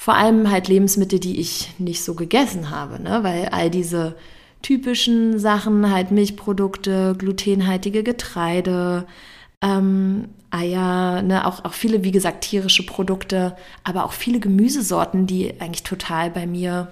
vor 0.00 0.14
allem 0.14 0.50
halt 0.50 0.66
Lebensmittel, 0.68 1.20
die 1.20 1.38
ich 1.40 1.74
nicht 1.78 2.02
so 2.02 2.14
gegessen 2.14 2.70
habe, 2.70 3.02
ne? 3.02 3.22
weil 3.22 3.50
all 3.50 3.68
diese 3.68 4.16
typischen 4.62 5.38
Sachen, 5.38 5.92
halt 5.92 6.10
Milchprodukte, 6.10 7.14
glutenhaltige 7.18 8.02
Getreide, 8.02 9.06
ähm, 9.60 10.30
Eier, 10.50 11.20
ne? 11.20 11.46
auch, 11.46 11.66
auch 11.66 11.74
viele, 11.74 12.02
wie 12.02 12.12
gesagt, 12.12 12.44
tierische 12.44 12.86
Produkte, 12.86 13.54
aber 13.84 14.06
auch 14.06 14.12
viele 14.12 14.40
Gemüsesorten, 14.40 15.26
die 15.26 15.60
eigentlich 15.60 15.82
total 15.82 16.30
bei 16.30 16.46
mir 16.46 16.90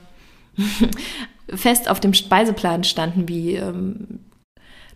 fest 1.48 1.88
auf 1.88 2.00
dem 2.00 2.12
Speiseplan 2.12 2.84
standen, 2.84 3.26
wie 3.26 3.54
ähm, 3.54 4.20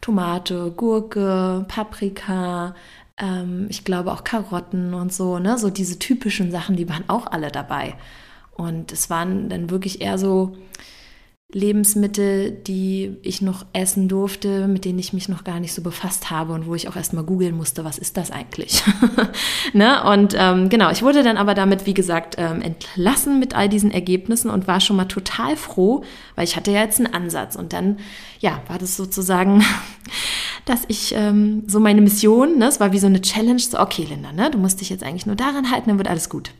Tomate, 0.02 0.70
Gurke, 0.76 1.64
Paprika, 1.66 2.74
ähm, 3.22 3.66
ich 3.70 3.84
glaube 3.84 4.12
auch 4.12 4.24
Karotten 4.24 4.92
und 4.92 5.12
so, 5.12 5.38
ne? 5.38 5.56
So 5.56 5.70
diese 5.70 5.98
typischen 5.98 6.50
Sachen, 6.50 6.76
die 6.76 6.88
waren 6.88 7.04
auch 7.08 7.26
alle 7.28 7.50
dabei. 7.50 7.94
Und 8.54 8.92
es 8.92 9.08
waren 9.08 9.48
dann 9.48 9.70
wirklich 9.70 10.02
eher 10.02 10.18
so 10.18 10.56
Lebensmittel, 11.54 12.50
die 12.50 13.18
ich 13.22 13.42
noch 13.42 13.66
essen 13.74 14.08
durfte, 14.08 14.66
mit 14.68 14.86
denen 14.86 14.98
ich 14.98 15.12
mich 15.12 15.28
noch 15.28 15.44
gar 15.44 15.60
nicht 15.60 15.74
so 15.74 15.82
befasst 15.82 16.30
habe 16.30 16.54
und 16.54 16.66
wo 16.66 16.74
ich 16.74 16.88
auch 16.88 16.96
erstmal 16.96 17.24
googeln 17.24 17.54
musste, 17.54 17.84
was 17.84 17.98
ist 17.98 18.16
das 18.16 18.30
eigentlich? 18.30 18.82
ne? 19.74 20.02
Und 20.04 20.34
ähm, 20.38 20.70
genau, 20.70 20.90
ich 20.90 21.02
wurde 21.02 21.22
dann 21.22 21.36
aber 21.36 21.52
damit, 21.54 21.84
wie 21.84 21.92
gesagt, 21.92 22.36
ähm, 22.38 22.62
entlassen 22.62 23.38
mit 23.38 23.54
all 23.54 23.68
diesen 23.68 23.90
Ergebnissen 23.90 24.50
und 24.50 24.66
war 24.66 24.80
schon 24.80 24.96
mal 24.96 25.04
total 25.04 25.56
froh, 25.56 26.04
weil 26.36 26.44
ich 26.44 26.56
hatte 26.56 26.70
ja 26.70 26.80
jetzt 26.80 27.00
einen 27.00 27.12
Ansatz. 27.12 27.54
Und 27.54 27.74
dann, 27.74 27.98
ja, 28.40 28.62
war 28.68 28.78
das 28.78 28.96
sozusagen, 28.96 29.62
dass 30.64 30.82
ich 30.88 31.14
ähm, 31.16 31.64
so 31.66 31.80
meine 31.80 32.00
Mission, 32.00 32.58
ne? 32.58 32.66
es 32.66 32.80
war 32.80 32.92
wie 32.92 32.98
so 32.98 33.06
eine 33.06 33.20
Challenge, 33.20 33.58
so, 33.58 33.78
okay, 33.78 34.06
Linda, 34.08 34.32
ne? 34.32 34.50
du 34.50 34.58
musst 34.58 34.80
dich 34.80 34.90
jetzt 34.90 35.02
eigentlich 35.02 35.26
nur 35.26 35.36
daran 35.36 35.70
halten, 35.70 35.88
dann 35.88 35.98
wird 35.98 36.08
alles 36.08 36.28
gut. 36.28 36.52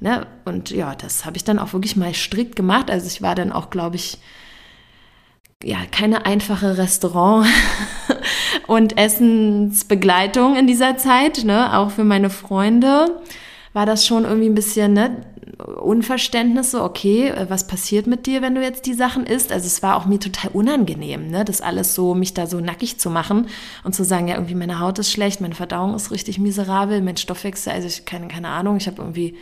Ne? 0.00 0.26
Und 0.44 0.70
ja, 0.70 0.94
das 0.94 1.24
habe 1.24 1.36
ich 1.36 1.44
dann 1.44 1.58
auch 1.58 1.72
wirklich 1.72 1.96
mal 1.96 2.12
strikt 2.12 2.56
gemacht. 2.56 2.90
Also 2.90 3.06
ich 3.06 3.22
war 3.22 3.34
dann 3.34 3.52
auch, 3.52 3.70
glaube 3.70 3.96
ich, 3.96 4.18
ja, 5.62 5.78
keine 5.90 6.26
einfache 6.26 6.76
Restaurant- 6.76 7.46
und 8.66 8.98
Essensbegleitung 8.98 10.56
in 10.56 10.66
dieser 10.66 10.96
Zeit, 10.96 11.44
ne? 11.44 11.76
Auch 11.78 11.90
für 11.90 12.04
meine 12.04 12.30
Freunde 12.30 13.20
war 13.72 13.86
das 13.86 14.06
schon 14.06 14.24
irgendwie 14.24 14.48
ein 14.48 14.54
bisschen, 14.54 14.92
ne? 14.92 15.16
Unverständnis, 15.86 16.72
so, 16.72 16.82
okay, 16.82 17.28
äh, 17.28 17.46
was 17.48 17.66
passiert 17.66 18.06
mit 18.06 18.26
dir, 18.26 18.42
wenn 18.42 18.54
du 18.54 18.62
jetzt 18.62 18.86
die 18.86 18.94
Sachen 18.94 19.24
isst? 19.24 19.52
Also 19.52 19.66
es 19.66 19.82
war 19.82 19.96
auch 19.96 20.06
mir 20.06 20.20
total 20.20 20.50
unangenehm, 20.52 21.30
ne? 21.30 21.44
das 21.44 21.60
alles 21.60 21.94
so, 21.94 22.14
mich 22.14 22.34
da 22.34 22.46
so 22.46 22.60
nackig 22.60 22.98
zu 22.98 23.08
machen 23.08 23.48
und 23.84 23.94
zu 23.94 24.04
sagen, 24.04 24.28
ja, 24.28 24.34
irgendwie 24.34 24.54
meine 24.54 24.80
Haut 24.80 24.98
ist 24.98 25.10
schlecht, 25.10 25.40
meine 25.40 25.54
Verdauung 25.54 25.94
ist 25.94 26.10
richtig 26.10 26.38
miserabel, 26.38 27.00
mein 27.00 27.16
Stoffwechsel, 27.16 27.72
also 27.72 27.86
ich 27.86 28.04
keine, 28.04 28.28
keine 28.28 28.48
Ahnung, 28.48 28.76
ich 28.76 28.86
habe 28.86 29.00
irgendwie 29.00 29.36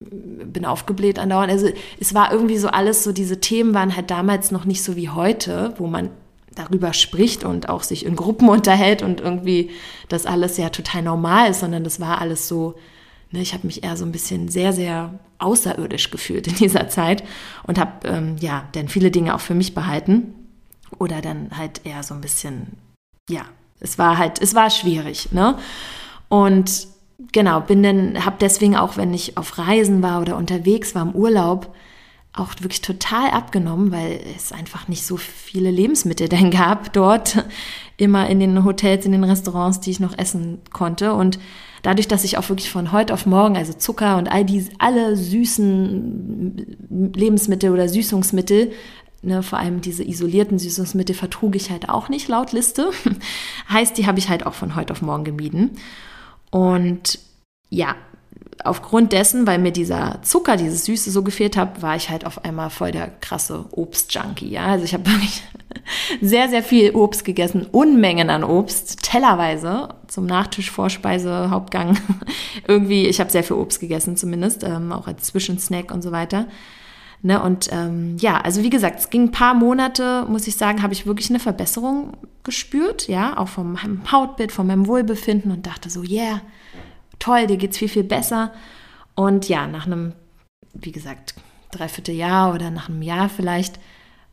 bin 0.00 0.64
aufgebläht 0.64 1.18
andauernd. 1.18 1.52
Also 1.52 1.68
es 1.98 2.14
war 2.14 2.32
irgendwie 2.32 2.58
so 2.58 2.68
alles, 2.68 3.04
so 3.04 3.12
diese 3.12 3.40
Themen 3.40 3.74
waren 3.74 3.96
halt 3.96 4.10
damals 4.10 4.50
noch 4.50 4.64
nicht 4.64 4.82
so 4.82 4.96
wie 4.96 5.08
heute, 5.08 5.74
wo 5.78 5.86
man 5.86 6.10
darüber 6.54 6.92
spricht 6.92 7.44
und 7.44 7.68
auch 7.68 7.82
sich 7.82 8.04
in 8.04 8.16
Gruppen 8.16 8.48
unterhält 8.50 9.02
und 9.02 9.20
irgendwie 9.20 9.70
das 10.08 10.26
alles 10.26 10.56
ja 10.56 10.68
total 10.68 11.02
normal 11.02 11.50
ist, 11.50 11.60
sondern 11.60 11.84
das 11.84 12.00
war 12.00 12.20
alles 12.20 12.48
so, 12.48 12.74
ich 13.40 13.54
habe 13.54 13.66
mich 13.66 13.84
eher 13.84 13.96
so 13.96 14.04
ein 14.04 14.12
bisschen 14.12 14.48
sehr, 14.48 14.72
sehr 14.72 15.18
außerirdisch 15.38 16.10
gefühlt 16.10 16.46
in 16.46 16.54
dieser 16.54 16.88
Zeit 16.88 17.24
und 17.64 17.78
habe 17.78 18.06
ähm, 18.08 18.36
ja 18.38 18.68
dann 18.72 18.88
viele 18.88 19.10
Dinge 19.10 19.34
auch 19.34 19.40
für 19.40 19.54
mich 19.54 19.74
behalten 19.74 20.34
oder 20.98 21.20
dann 21.20 21.50
halt 21.56 21.82
eher 21.84 22.02
so 22.02 22.14
ein 22.14 22.20
bisschen, 22.20 22.68
ja, 23.28 23.42
es 23.80 23.98
war 23.98 24.18
halt, 24.18 24.40
es 24.40 24.54
war 24.54 24.70
schwierig, 24.70 25.32
ne? 25.32 25.58
Und 26.28 26.88
genau, 27.32 27.60
bin 27.60 27.82
dann, 27.82 28.24
habe 28.24 28.36
deswegen 28.40 28.76
auch, 28.76 28.96
wenn 28.96 29.12
ich 29.12 29.36
auf 29.36 29.58
Reisen 29.58 30.02
war 30.02 30.20
oder 30.20 30.36
unterwegs 30.36 30.94
war 30.94 31.02
im 31.02 31.12
Urlaub, 31.12 31.74
auch 32.36 32.50
wirklich 32.60 32.82
total 32.82 33.30
abgenommen, 33.30 33.92
weil 33.92 34.20
es 34.36 34.52
einfach 34.52 34.88
nicht 34.88 35.06
so 35.06 35.16
viele 35.16 35.70
Lebensmittel 35.70 36.28
denn 36.30 36.50
gab 36.50 36.92
dort, 36.92 37.44
immer 37.96 38.28
in 38.28 38.40
den 38.40 38.64
Hotels, 38.64 39.06
in 39.06 39.12
den 39.12 39.24
Restaurants, 39.24 39.80
die 39.80 39.92
ich 39.92 40.00
noch 40.00 40.18
essen 40.18 40.58
konnte. 40.72 41.14
Und 41.14 41.38
dadurch, 41.82 42.08
dass 42.08 42.24
ich 42.24 42.36
auch 42.38 42.48
wirklich 42.48 42.70
von 42.70 42.90
heute 42.90 43.14
auf 43.14 43.24
morgen, 43.24 43.56
also 43.56 43.72
Zucker 43.72 44.16
und 44.16 44.28
all 44.28 44.44
diese, 44.44 44.72
alle 44.78 45.16
süßen 45.16 47.12
Lebensmittel 47.14 47.70
oder 47.70 47.88
Süßungsmittel, 47.88 48.72
ne, 49.22 49.42
vor 49.44 49.60
allem 49.60 49.80
diese 49.80 50.02
isolierten 50.02 50.58
Süßungsmittel 50.58 51.14
vertrug 51.14 51.54
ich 51.54 51.70
halt 51.70 51.88
auch 51.88 52.08
nicht 52.08 52.26
laut 52.26 52.50
Liste. 52.50 52.90
heißt, 53.68 53.96
die 53.96 54.06
habe 54.06 54.18
ich 54.18 54.28
halt 54.28 54.44
auch 54.44 54.54
von 54.54 54.74
heute 54.74 54.92
auf 54.92 55.02
morgen 55.02 55.24
gemieden. 55.24 55.72
Und 56.50 57.20
ja, 57.70 57.94
aufgrund 58.62 59.12
dessen, 59.12 59.46
weil 59.46 59.58
mir 59.58 59.72
dieser 59.72 60.20
Zucker, 60.22 60.56
dieses 60.56 60.84
Süße 60.84 61.10
so 61.10 61.22
gefehlt 61.22 61.56
hat, 61.56 61.82
war 61.82 61.96
ich 61.96 62.10
halt 62.10 62.26
auf 62.26 62.44
einmal 62.44 62.70
voll 62.70 62.92
der 62.92 63.08
krasse 63.20 63.64
Obstjunkie. 63.72 64.50
Ja? 64.50 64.66
Also 64.66 64.84
ich 64.84 64.94
habe 64.94 65.06
wirklich 65.06 65.42
sehr, 66.20 66.48
sehr 66.48 66.62
viel 66.62 66.92
Obst 66.92 67.24
gegessen, 67.24 67.66
Unmengen 67.72 68.30
an 68.30 68.44
Obst, 68.44 69.02
tellerweise 69.02 69.88
zum 70.06 70.26
Nachtisch, 70.26 70.70
Vorspeise, 70.70 71.50
Hauptgang. 71.50 71.98
Irgendwie, 72.68 73.06
ich 73.06 73.20
habe 73.20 73.30
sehr 73.30 73.44
viel 73.44 73.56
Obst 73.56 73.80
gegessen 73.80 74.16
zumindest, 74.16 74.62
ähm, 74.62 74.92
auch 74.92 75.06
als 75.06 75.24
Zwischensnack 75.24 75.92
und 75.92 76.02
so 76.02 76.12
weiter. 76.12 76.46
Ne, 77.22 77.42
und 77.42 77.70
ähm, 77.72 78.18
ja, 78.20 78.38
also 78.38 78.62
wie 78.62 78.68
gesagt, 78.68 79.00
es 79.00 79.08
ging 79.08 79.22
ein 79.22 79.30
paar 79.30 79.54
Monate, 79.54 80.26
muss 80.28 80.46
ich 80.46 80.56
sagen, 80.56 80.82
habe 80.82 80.92
ich 80.92 81.06
wirklich 81.06 81.30
eine 81.30 81.38
Verbesserung 81.38 82.18
gespürt, 82.42 83.08
ja, 83.08 83.38
auch 83.38 83.48
vom 83.48 83.78
Hautbild, 84.12 84.52
von 84.52 84.66
meinem 84.66 84.86
Wohlbefinden 84.86 85.50
und 85.50 85.66
dachte 85.66 85.88
so, 85.88 86.02
yeah, 86.02 86.42
toll, 87.24 87.46
dir 87.46 87.56
geht's 87.56 87.78
viel, 87.78 87.88
viel 87.88 88.04
besser. 88.04 88.52
Und 89.14 89.48
ja, 89.48 89.66
nach 89.66 89.86
einem, 89.86 90.12
wie 90.74 90.92
gesagt, 90.92 91.34
dreiviertel 91.70 92.14
Jahr 92.14 92.54
oder 92.54 92.70
nach 92.70 92.88
einem 92.88 93.02
Jahr 93.02 93.28
vielleicht, 93.28 93.78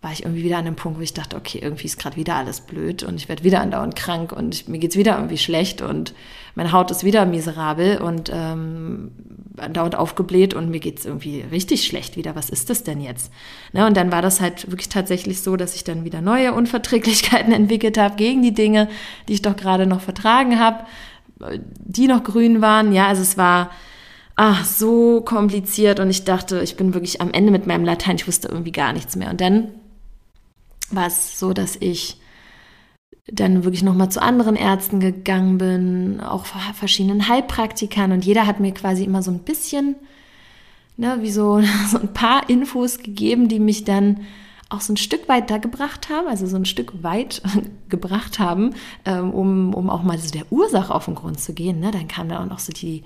war 0.01 0.11
ich 0.11 0.23
irgendwie 0.23 0.43
wieder 0.43 0.57
an 0.57 0.65
dem 0.65 0.75
Punkt, 0.75 0.97
wo 0.97 1.03
ich 1.03 1.13
dachte, 1.13 1.37
okay, 1.37 1.59
irgendwie 1.61 1.85
ist 1.85 1.99
gerade 1.99 2.15
wieder 2.15 2.35
alles 2.35 2.61
blöd 2.61 3.03
und 3.03 3.17
ich 3.17 3.29
werde 3.29 3.43
wieder 3.43 3.61
andauernd 3.61 3.95
krank 3.95 4.31
und 4.31 4.55
ich, 4.55 4.67
mir 4.67 4.79
geht's 4.79 4.95
wieder 4.95 5.15
irgendwie 5.15 5.37
schlecht 5.37 5.83
und 5.83 6.15
meine 6.55 6.71
Haut 6.71 6.89
ist 6.89 7.03
wieder 7.03 7.27
miserabel 7.27 8.01
und 8.01 8.31
ähm, 8.33 9.11
andauernd 9.57 9.95
aufgebläht 9.95 10.55
und 10.55 10.71
mir 10.71 10.79
geht's 10.79 11.05
irgendwie 11.05 11.41
richtig 11.51 11.85
schlecht 11.85 12.17
wieder. 12.17 12.35
Was 12.35 12.49
ist 12.49 12.71
das 12.71 12.83
denn 12.83 12.99
jetzt? 12.99 13.31
Ne, 13.73 13.85
und 13.85 13.95
dann 13.95 14.11
war 14.11 14.23
das 14.23 14.41
halt 14.41 14.71
wirklich 14.71 14.89
tatsächlich 14.89 15.41
so, 15.41 15.55
dass 15.55 15.75
ich 15.75 15.83
dann 15.83 16.03
wieder 16.03 16.21
neue 16.21 16.53
Unverträglichkeiten 16.53 17.53
entwickelt 17.53 17.99
habe 17.99 18.15
gegen 18.15 18.41
die 18.41 18.55
Dinge, 18.55 18.89
die 19.27 19.33
ich 19.33 19.43
doch 19.43 19.55
gerade 19.55 19.85
noch 19.85 20.01
vertragen 20.01 20.59
habe, 20.59 20.83
die 21.79 22.07
noch 22.07 22.23
grün 22.23 22.61
waren. 22.61 22.93
Ja, 22.93 23.07
also 23.07 23.21
es 23.21 23.37
war 23.37 23.71
ach, 24.35 24.65
so 24.65 25.21
kompliziert 25.21 25.99
und 25.99 26.09
ich 26.09 26.23
dachte, 26.23 26.61
ich 26.61 26.75
bin 26.75 26.93
wirklich 26.93 27.21
am 27.21 27.31
Ende 27.31 27.51
mit 27.51 27.67
meinem 27.67 27.85
Latein, 27.85 28.15
ich 28.15 28.27
wusste 28.27 28.47
irgendwie 28.47 28.71
gar 28.71 28.93
nichts 28.93 29.15
mehr. 29.15 29.29
Und 29.29 29.41
dann 29.41 29.69
war 30.89 31.07
es 31.07 31.39
so, 31.39 31.53
dass 31.53 31.75
ich 31.75 32.17
dann 33.27 33.63
wirklich 33.63 33.83
nochmal 33.83 34.09
zu 34.09 34.21
anderen 34.21 34.55
Ärzten 34.55 34.99
gegangen 34.99 35.57
bin, 35.57 36.19
auch 36.21 36.45
verschiedenen 36.73 37.27
Heilpraktikern 37.27 38.11
und 38.11 38.25
jeder 38.25 38.47
hat 38.47 38.59
mir 38.59 38.73
quasi 38.73 39.03
immer 39.03 39.21
so 39.21 39.31
ein 39.31 39.39
bisschen, 39.39 39.95
ne, 40.97 41.19
wie 41.21 41.31
so, 41.31 41.61
so 41.91 41.99
ein 41.99 42.13
paar 42.13 42.49
Infos 42.49 42.97
gegeben, 42.97 43.47
die 43.47 43.59
mich 43.59 43.83
dann 43.83 44.21
auch 44.71 44.81
so 44.81 44.93
ein 44.93 44.97
Stück 44.97 45.27
weit 45.27 45.49
da 45.49 45.57
gebracht 45.57 46.09
haben, 46.09 46.27
also 46.27 46.47
so 46.47 46.55
ein 46.55 46.65
Stück 46.65 47.03
weit 47.03 47.41
gebracht 47.89 48.39
haben, 48.39 48.73
ähm, 49.05 49.31
um, 49.31 49.73
um 49.73 49.89
auch 49.89 50.03
mal 50.03 50.17
so 50.17 50.31
der 50.31 50.51
Ursache 50.51 50.93
auf 50.93 51.05
den 51.05 51.15
Grund 51.15 51.39
zu 51.39 51.53
gehen. 51.53 51.79
Ne? 51.79 51.91
Dann 51.91 52.07
kamen 52.07 52.29
da 52.29 52.41
auch 52.41 52.47
noch 52.47 52.59
so 52.59 52.71
die, 52.71 53.03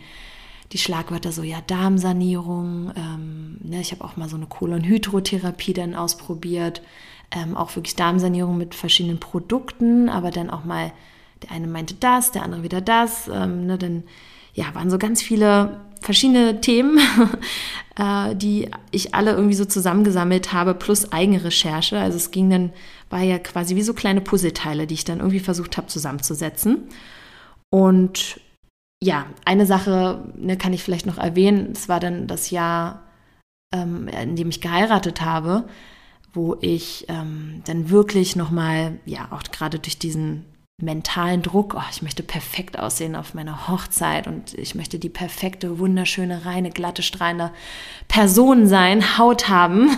die 0.72 0.78
Schlagwörter 0.78 1.32
so, 1.32 1.44
ja, 1.44 1.62
Darmsanierung, 1.66 2.92
ähm, 2.96 3.58
ne? 3.64 3.82
ich 3.82 3.92
habe 3.92 4.04
auch 4.04 4.16
mal 4.16 4.30
so 4.30 4.36
eine 4.36 4.46
Kolonhydrotherapie 4.46 5.74
dann 5.74 5.96
ausprobiert, 5.96 6.82
ähm, 7.32 7.58
auch 7.58 7.76
wirklich 7.76 7.96
Darmsanierung 7.96 8.58
mit 8.58 8.76
verschiedenen 8.76 9.20
Produkten, 9.20 10.10
aber 10.10 10.32
dann 10.32 10.50
auch 10.50 10.66
mal, 10.66 10.92
der 11.42 11.52
eine 11.52 11.68
meinte 11.68 11.96
das, 11.96 12.32
der 12.32 12.44
andere 12.44 12.64
wieder 12.64 12.82
das. 12.82 13.28
Ähm, 13.28 13.66
ne, 13.66 13.78
dann 13.78 14.04
ja, 14.54 14.74
waren 14.74 14.90
so 14.90 14.98
ganz 14.98 15.22
viele 15.22 15.82
verschiedene 16.06 16.62
Themen, 16.62 17.00
äh, 17.98 18.36
die 18.36 18.70
ich 18.92 19.16
alle 19.16 19.32
irgendwie 19.32 19.56
so 19.56 19.66
zusammengesammelt 19.66 20.54
habe, 20.54 20.76
plus 20.76 21.12
eigene 21.12 21.44
Recherche. 21.44 22.00
Also 22.00 22.18
es 22.18 22.32
ging 22.32 22.50
dann, 22.50 22.72
war 23.10 23.22
ja 23.22 23.40
quasi 23.40 23.76
wie 23.76 23.82
so 23.82 23.94
kleine 23.94 24.22
Puzzleteile, 24.22 24.88
die 24.88 24.94
ich 24.94 25.04
dann 25.04 25.20
irgendwie 25.20 25.40
versucht 25.40 25.78
habe 25.78 25.88
zusammenzusetzen. 25.88 26.84
Und 27.72 28.40
ja, 29.04 29.26
eine 29.44 29.66
Sache 29.66 30.24
ne, 30.38 30.58
kann 30.58 30.74
ich 30.74 30.84
vielleicht 30.84 31.08
noch 31.08 31.18
erwähnen. 31.18 31.72
Es 31.74 31.90
war 31.90 32.00
dann 32.00 32.28
das 32.28 32.52
Jahr, 32.52 33.04
ähm, 33.74 34.08
in 34.08 34.36
dem 34.36 34.50
ich 34.50 34.62
geheiratet 34.62 35.22
habe, 35.22 35.66
wo 36.34 36.56
ich 36.62 37.06
ähm, 37.10 37.64
dann 37.66 37.90
wirklich 37.90 38.36
nochmal, 38.36 39.00
ja, 39.06 39.28
auch 39.32 39.42
gerade 39.44 39.80
durch 39.80 39.98
diesen 39.98 40.46
mentalen 40.82 41.42
Druck, 41.42 41.74
oh, 41.78 41.84
ich 41.90 42.02
möchte 42.02 42.22
perfekt 42.22 42.78
aussehen 42.78 43.16
auf 43.16 43.34
meiner 43.34 43.70
Hochzeit 43.70 44.28
und 44.28 44.54
ich 44.56 44.76
möchte 44.76 45.00
die 45.00 45.10
perfekte, 45.10 45.80
wunderschöne, 45.80 46.46
reine, 46.46 46.70
glatte, 46.70 47.02
strahlende 47.02 47.52
Person 48.10 48.68
sein, 48.68 49.18
Haut 49.18 49.48
haben. 49.48 49.98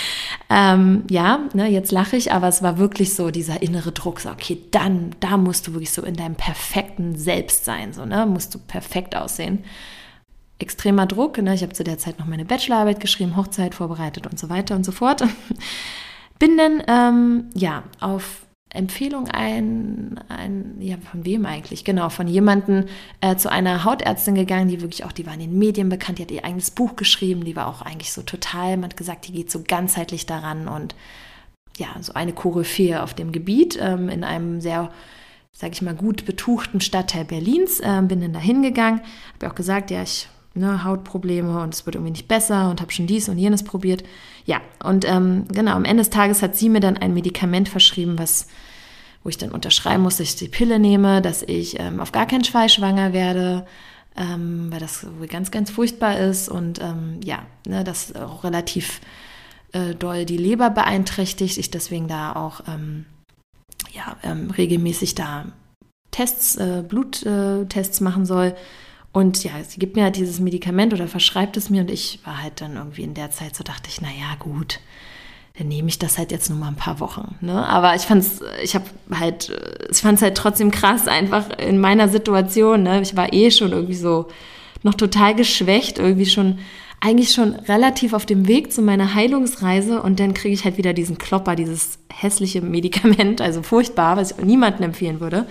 ähm, 0.50 1.04
ja, 1.08 1.40
ne, 1.54 1.68
jetzt 1.68 1.92
lache 1.92 2.16
ich, 2.16 2.30
aber 2.30 2.46
es 2.46 2.62
war 2.62 2.76
wirklich 2.76 3.14
so 3.14 3.30
dieser 3.30 3.62
innere 3.62 3.90
Druck, 3.92 4.20
so, 4.20 4.28
okay, 4.28 4.58
dann, 4.70 5.16
da 5.20 5.38
musst 5.38 5.66
du 5.66 5.72
wirklich 5.72 5.92
so 5.92 6.02
in 6.02 6.14
deinem 6.14 6.34
perfekten 6.34 7.16
Selbst 7.16 7.64
sein, 7.64 7.94
so, 7.94 8.04
ne, 8.04 8.26
musst 8.26 8.54
du 8.54 8.58
perfekt 8.58 9.16
aussehen. 9.16 9.64
Extremer 10.58 11.06
Druck, 11.06 11.38
ne? 11.38 11.54
ich 11.54 11.62
habe 11.62 11.72
zu 11.72 11.84
der 11.84 11.98
Zeit 11.98 12.18
noch 12.18 12.26
meine 12.26 12.44
Bachelorarbeit 12.44 13.00
geschrieben, 13.00 13.36
Hochzeit 13.36 13.76
vorbereitet 13.76 14.26
und 14.26 14.38
so 14.38 14.50
weiter 14.50 14.74
und 14.74 14.84
so 14.84 14.92
fort. 14.92 15.22
Bin 16.38 16.58
dann, 16.58 16.82
ähm, 16.86 17.50
ja, 17.54 17.84
auf 18.00 18.47
Empfehlung 18.70 19.28
ein, 19.28 20.20
ein, 20.28 20.76
ja, 20.80 20.96
von 20.98 21.24
wem 21.24 21.46
eigentlich? 21.46 21.84
Genau, 21.84 22.10
von 22.10 22.28
jemandem 22.28 22.84
äh, 23.20 23.36
zu 23.36 23.50
einer 23.50 23.84
Hautärztin 23.84 24.34
gegangen, 24.34 24.68
die 24.68 24.82
wirklich 24.82 25.04
auch, 25.04 25.12
die 25.12 25.26
war 25.26 25.34
in 25.34 25.40
den 25.40 25.58
Medien 25.58 25.88
bekannt, 25.88 26.18
die 26.18 26.22
hat 26.22 26.30
ihr 26.30 26.44
eigenes 26.44 26.70
Buch 26.70 26.94
geschrieben, 26.94 27.44
die 27.44 27.56
war 27.56 27.66
auch 27.66 27.80
eigentlich 27.80 28.12
so 28.12 28.22
total, 28.22 28.76
man 28.76 28.90
hat 28.90 28.96
gesagt, 28.96 29.26
die 29.26 29.32
geht 29.32 29.50
so 29.50 29.62
ganzheitlich 29.66 30.26
daran 30.26 30.68
und 30.68 30.94
ja, 31.78 31.88
so 32.00 32.12
eine 32.12 32.32
Koryphäe 32.32 33.02
auf 33.02 33.14
dem 33.14 33.32
Gebiet 33.32 33.78
ähm, 33.80 34.08
in 34.08 34.24
einem 34.24 34.60
sehr, 34.60 34.90
sage 35.52 35.72
ich 35.72 35.82
mal, 35.82 35.94
gut 35.94 36.26
betuchten 36.26 36.80
Stadtteil 36.80 37.24
Berlins. 37.24 37.80
Äh, 37.80 38.02
bin 38.02 38.20
dann 38.20 38.32
da 38.32 38.40
hingegangen, 38.40 39.00
habe 39.34 39.50
auch 39.50 39.54
gesagt, 39.54 39.90
ja, 39.90 40.02
ich 40.02 40.28
ne, 40.58 40.84
Hautprobleme 40.84 41.60
und 41.62 41.74
es 41.74 41.86
wird 41.86 41.96
irgendwie 41.96 42.12
nicht 42.12 42.28
besser 42.28 42.70
und 42.70 42.80
habe 42.80 42.92
schon 42.92 43.06
dies 43.06 43.28
und 43.28 43.38
jenes 43.38 43.62
probiert. 43.62 44.02
Ja, 44.44 44.60
und 44.82 45.04
ähm, 45.06 45.46
genau, 45.52 45.72
am 45.72 45.84
Ende 45.84 46.02
des 46.02 46.10
Tages 46.10 46.42
hat 46.42 46.56
sie 46.56 46.68
mir 46.68 46.80
dann 46.80 46.96
ein 46.96 47.14
Medikament 47.14 47.68
verschrieben, 47.68 48.18
was, 48.18 48.48
wo 49.22 49.28
ich 49.28 49.38
dann 49.38 49.50
unterschreiben 49.50 50.02
muss, 50.02 50.16
dass 50.16 50.28
ich 50.28 50.36
die 50.36 50.48
Pille 50.48 50.78
nehme, 50.78 51.22
dass 51.22 51.42
ich 51.42 51.78
ähm, 51.78 52.00
auf 52.00 52.12
gar 52.12 52.26
keinen 52.26 52.44
Fall 52.44 52.68
schwanger 52.68 53.12
werde, 53.12 53.66
ähm, 54.16 54.68
weil 54.70 54.80
das 54.80 55.06
ganz, 55.28 55.50
ganz 55.50 55.70
furchtbar 55.70 56.18
ist 56.18 56.48
und 56.48 56.80
ähm, 56.80 57.20
ja, 57.24 57.42
ne, 57.66 57.84
das 57.84 58.14
auch 58.16 58.44
relativ 58.44 59.00
äh, 59.72 59.94
doll 59.94 60.24
die 60.24 60.38
Leber 60.38 60.70
beeinträchtigt, 60.70 61.58
ich 61.58 61.70
deswegen 61.70 62.08
da 62.08 62.32
auch 62.32 62.62
ähm, 62.66 63.04
ja, 63.92 64.16
ähm, 64.22 64.50
regelmäßig 64.50 65.14
da 65.14 65.46
Tests, 66.10 66.56
äh, 66.56 66.82
Bluttests 66.86 68.00
machen 68.00 68.26
soll 68.26 68.54
und 69.12 69.42
ja, 69.42 69.52
sie 69.66 69.78
gibt 69.78 69.96
mir 69.96 70.04
halt 70.04 70.16
dieses 70.16 70.38
Medikament 70.38 70.92
oder 70.92 71.08
verschreibt 71.08 71.56
es 71.56 71.70
mir 71.70 71.82
und 71.82 71.90
ich 71.90 72.20
war 72.24 72.42
halt 72.42 72.60
dann 72.60 72.76
irgendwie 72.76 73.02
in 73.02 73.14
der 73.14 73.30
Zeit 73.30 73.56
so, 73.56 73.64
dachte 73.64 73.88
ich, 73.88 74.00
naja, 74.00 74.36
gut, 74.38 74.80
dann 75.58 75.68
nehme 75.68 75.88
ich 75.88 75.98
das 75.98 76.18
halt 76.18 76.30
jetzt 76.30 76.50
nur 76.50 76.58
mal 76.58 76.68
ein 76.68 76.76
paar 76.76 77.00
Wochen. 77.00 77.34
Ne? 77.40 77.66
Aber 77.66 77.94
ich 77.96 78.02
fand's, 78.02 78.40
ich 78.62 78.74
habe 78.74 78.84
halt, 79.12 79.50
ich 79.90 79.98
fand's 79.98 80.22
halt 80.22 80.36
trotzdem 80.36 80.70
krass, 80.70 81.08
einfach 81.08 81.50
in 81.58 81.80
meiner 81.80 82.08
Situation. 82.08 82.84
Ne? 82.84 83.00
Ich 83.00 83.16
war 83.16 83.32
eh 83.32 83.50
schon 83.50 83.72
irgendwie 83.72 83.94
so 83.94 84.28
noch 84.84 84.94
total 84.94 85.34
geschwächt, 85.34 85.98
irgendwie 85.98 86.26
schon, 86.26 86.60
eigentlich 87.00 87.32
schon 87.32 87.54
relativ 87.54 88.12
auf 88.12 88.26
dem 88.26 88.46
Weg 88.46 88.72
zu 88.72 88.82
meiner 88.82 89.14
Heilungsreise 89.14 90.02
und 90.02 90.20
dann 90.20 90.34
kriege 90.34 90.54
ich 90.54 90.64
halt 90.64 90.78
wieder 90.78 90.92
diesen 90.92 91.18
Klopper, 91.18 91.56
dieses 91.56 91.98
hässliche 92.12 92.60
Medikament, 92.60 93.40
also 93.40 93.62
furchtbar, 93.62 94.16
was 94.16 94.32
ich 94.32 94.44
niemandem 94.44 94.84
empfehlen 94.84 95.20
würde. 95.20 95.46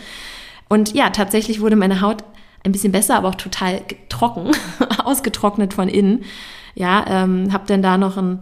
Und 0.69 0.93
ja, 0.93 1.09
tatsächlich 1.09 1.59
wurde 1.59 1.75
meine 1.75 2.01
Haut 2.01 2.23
ein 2.67 2.71
bisschen 2.71 2.91
besser, 2.91 3.15
aber 3.15 3.29
auch 3.29 3.35
total 3.35 3.81
trocken, 4.09 4.51
ausgetrocknet 5.03 5.73
von 5.73 5.89
innen. 5.89 6.23
Ja, 6.75 7.05
ähm, 7.07 7.51
habe 7.51 7.65
dann 7.67 7.81
da 7.81 7.97
noch 7.97 8.17
ein, 8.17 8.39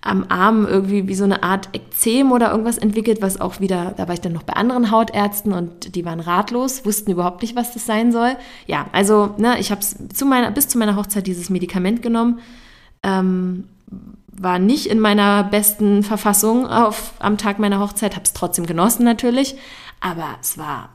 am 0.00 0.26
Arm 0.28 0.66
irgendwie 0.66 1.08
wie 1.08 1.14
so 1.14 1.24
eine 1.24 1.42
Art 1.42 1.70
Ekzem 1.72 2.32
oder 2.32 2.50
irgendwas 2.50 2.78
entwickelt, 2.78 3.20
was 3.20 3.40
auch 3.40 3.60
wieder, 3.60 3.94
da 3.96 4.06
war 4.06 4.14
ich 4.14 4.20
dann 4.20 4.32
noch 4.32 4.42
bei 4.42 4.54
anderen 4.54 4.90
Hautärzten 4.90 5.52
und 5.52 5.94
die 5.94 6.04
waren 6.04 6.20
ratlos, 6.20 6.84
wussten 6.84 7.10
überhaupt 7.10 7.42
nicht, 7.42 7.56
was 7.56 7.72
das 7.72 7.86
sein 7.86 8.12
soll. 8.12 8.36
Ja, 8.66 8.86
also 8.92 9.34
ne, 9.38 9.58
ich 9.58 9.70
habe 9.70 9.80
bis 10.54 10.68
zu 10.68 10.78
meiner 10.78 10.96
Hochzeit 10.96 11.26
dieses 11.26 11.50
Medikament 11.50 12.02
genommen, 12.02 12.40
ähm, 13.02 13.64
war 14.30 14.58
nicht 14.58 14.86
in 14.86 15.00
meiner 15.00 15.44
besten 15.44 16.02
Verfassung 16.02 16.66
auf, 16.66 17.14
am 17.18 17.38
Tag 17.38 17.58
meiner 17.58 17.80
Hochzeit, 17.80 18.14
habe 18.14 18.24
es 18.24 18.32
trotzdem 18.32 18.66
genossen 18.66 19.04
natürlich, 19.04 19.56
aber 20.00 20.36
es 20.40 20.58
war 20.58 20.90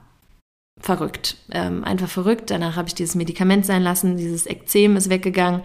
verrückt. 0.84 1.38
Ähm, 1.50 1.84
einfach 1.84 2.10
verrückt. 2.10 2.52
Danach 2.52 2.76
habe 2.76 2.90
ich 2.90 2.94
dieses 2.94 3.16
Medikament 3.16 3.66
sein 3.66 3.82
lassen, 3.82 4.18
dieses 4.18 4.46
Ekzem 4.46 4.98
ist 4.98 5.10
weggegangen. 5.10 5.62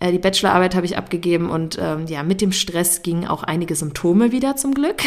Äh, 0.00 0.12
die 0.12 0.18
Bachelorarbeit 0.18 0.74
habe 0.74 0.86
ich 0.86 0.96
abgegeben 0.96 1.50
und 1.50 1.78
ähm, 1.78 2.06
ja, 2.06 2.22
mit 2.22 2.40
dem 2.40 2.52
Stress 2.52 3.02
gingen 3.02 3.28
auch 3.28 3.42
einige 3.42 3.76
Symptome 3.76 4.32
wieder 4.32 4.56
zum 4.56 4.72
Glück. 4.72 5.02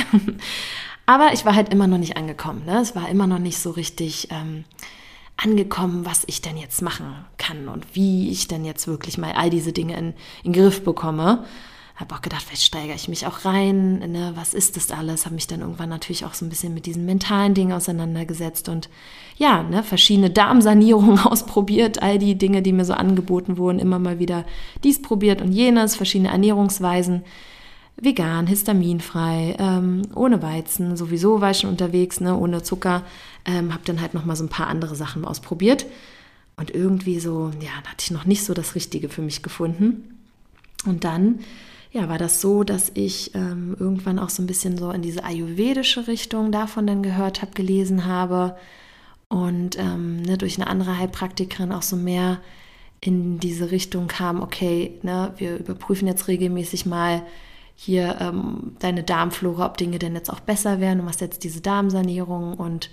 Aber 1.08 1.34
ich 1.34 1.46
war 1.46 1.56
halt 1.56 1.74
immer 1.74 1.88
noch 1.88 1.98
nicht 1.98 2.16
angekommen. 2.16 2.64
Ne? 2.66 2.80
Es 2.80 2.96
war 2.96 3.10
immer 3.10 3.26
noch 3.26 3.40
nicht 3.40 3.58
so 3.58 3.72
richtig 3.72 4.28
ähm, 4.32 4.66
angekommen, 5.36 6.06
was 6.06 6.24
ich 6.28 6.42
denn 6.42 6.58
jetzt 6.58 6.84
machen 6.84 7.16
kann 7.40 7.68
und 7.68 7.88
wie 7.94 8.30
ich 8.30 8.48
denn 8.48 8.66
jetzt 8.66 8.88
wirklich 8.88 9.18
mal 9.18 9.34
all 9.34 9.50
diese 9.50 9.74
Dinge 9.74 9.98
in, 9.98 10.14
in 10.44 10.54
den 10.54 10.62
Griff 10.62 10.84
bekomme 10.84 11.44
habe 11.96 12.14
auch 12.14 12.22
gedacht, 12.22 12.44
vielleicht 12.44 12.64
steigere 12.64 12.96
ich 12.96 13.08
mich 13.08 13.26
auch 13.26 13.46
rein, 13.46 14.00
ne? 14.00 14.34
was 14.36 14.54
ist 14.54 14.76
das 14.76 14.92
alles? 14.92 15.26
Habe 15.26 15.36
mich 15.36 15.48
dann 15.48 15.62
irgendwann 15.62 15.90
natürlich 15.90 16.26
auch 16.26 16.34
so 16.34 16.46
ein 16.46 16.50
bisschen 16.50 16.74
mit 16.74 16.86
diesen 16.86 17.06
mentalen 17.06 17.54
Dingen 17.54 17.72
auseinandergesetzt 17.72 18.68
und 18.68 18.90
ja, 19.38 19.64
ne, 19.64 19.82
verschiedene 19.82 20.30
Darmsanierungen 20.30 21.20
ausprobiert, 21.26 22.04
all 22.04 22.20
die 22.20 22.38
Dinge, 22.38 22.62
die 22.62 22.74
mir 22.74 22.84
so 22.84 22.94
angeboten 22.94 23.58
wurden, 23.58 23.80
immer 23.80 24.00
mal 24.00 24.20
wieder 24.20 24.46
dies 24.84 25.02
probiert 25.02 25.42
und 25.42 25.54
jenes, 25.54 25.96
verschiedene 25.96 26.32
Ernährungsweisen, 26.32 27.24
vegan, 27.96 28.46
histaminfrei, 28.48 29.56
ähm, 29.58 30.02
ohne 30.16 30.42
Weizen, 30.42 30.98
sowieso 30.98 31.40
war 31.40 31.52
ich 31.52 31.60
schon 31.60 31.70
unterwegs, 31.70 32.20
ne, 32.20 32.38
ohne 32.38 32.62
Zucker, 32.62 33.04
ähm, 33.46 33.74
habe 33.74 33.84
dann 33.86 34.02
halt 34.02 34.14
noch 34.14 34.26
mal 34.26 34.36
so 34.36 34.44
ein 34.44 34.50
paar 34.50 34.68
andere 34.68 34.96
Sachen 34.96 35.24
ausprobiert 35.24 35.86
und 36.58 36.72
irgendwie 36.72 37.22
so, 37.22 37.52
ja, 37.62 37.72
da 37.84 37.92
hatte 37.92 38.04
ich 38.04 38.12
noch 38.12 38.26
nicht 38.26 38.44
so 38.44 38.54
das 38.54 38.76
Richtige 38.76 39.08
für 39.08 39.22
mich 39.22 39.44
gefunden. 39.44 40.12
Und 40.86 41.04
dann 41.04 41.40
ja, 41.96 42.10
war 42.10 42.18
das 42.18 42.42
so, 42.42 42.66
dass 42.66 42.92
ich 42.94 43.34
ähm, 43.36 43.74
irgendwann 43.80 44.20
auch 44.20 44.30
so 44.30 44.44
ein 44.44 44.48
bisschen 44.48 44.78
so 44.78 44.92
in 44.92 45.02
diese 45.02 45.24
ayurvedische 45.24 46.08
Richtung 46.08 46.52
davon 46.52 46.86
dann 46.86 47.02
gehört 47.02 47.42
habe, 47.42 47.54
gelesen 47.54 48.06
habe 48.06 48.58
und 49.30 49.80
ähm, 49.80 50.22
ne, 50.22 50.38
durch 50.38 50.58
eine 50.58 50.68
andere 50.68 50.98
Heilpraktikerin 50.98 51.72
auch 51.72 51.84
so 51.84 51.96
mehr 51.96 52.42
in 53.00 53.40
diese 53.40 53.72
Richtung 53.72 54.08
kam, 54.08 54.44
okay, 54.44 55.00
ne, 55.04 55.32
wir 55.38 55.58
überprüfen 55.58 56.06
jetzt 56.06 56.28
regelmäßig 56.28 56.86
mal 56.86 57.22
hier 57.76 58.18
ähm, 58.20 58.76
deine 58.80 59.04
Darmflora, 59.04 59.66
ob 59.66 59.78
Dinge 59.78 59.98
denn 59.98 60.16
jetzt 60.16 60.30
auch 60.30 60.42
besser 60.42 60.82
werden, 60.82 61.00
du 61.00 61.06
machst 61.06 61.22
jetzt 61.22 61.46
diese 61.46 61.62
Darmsanierung 61.62 62.56
und 62.56 62.90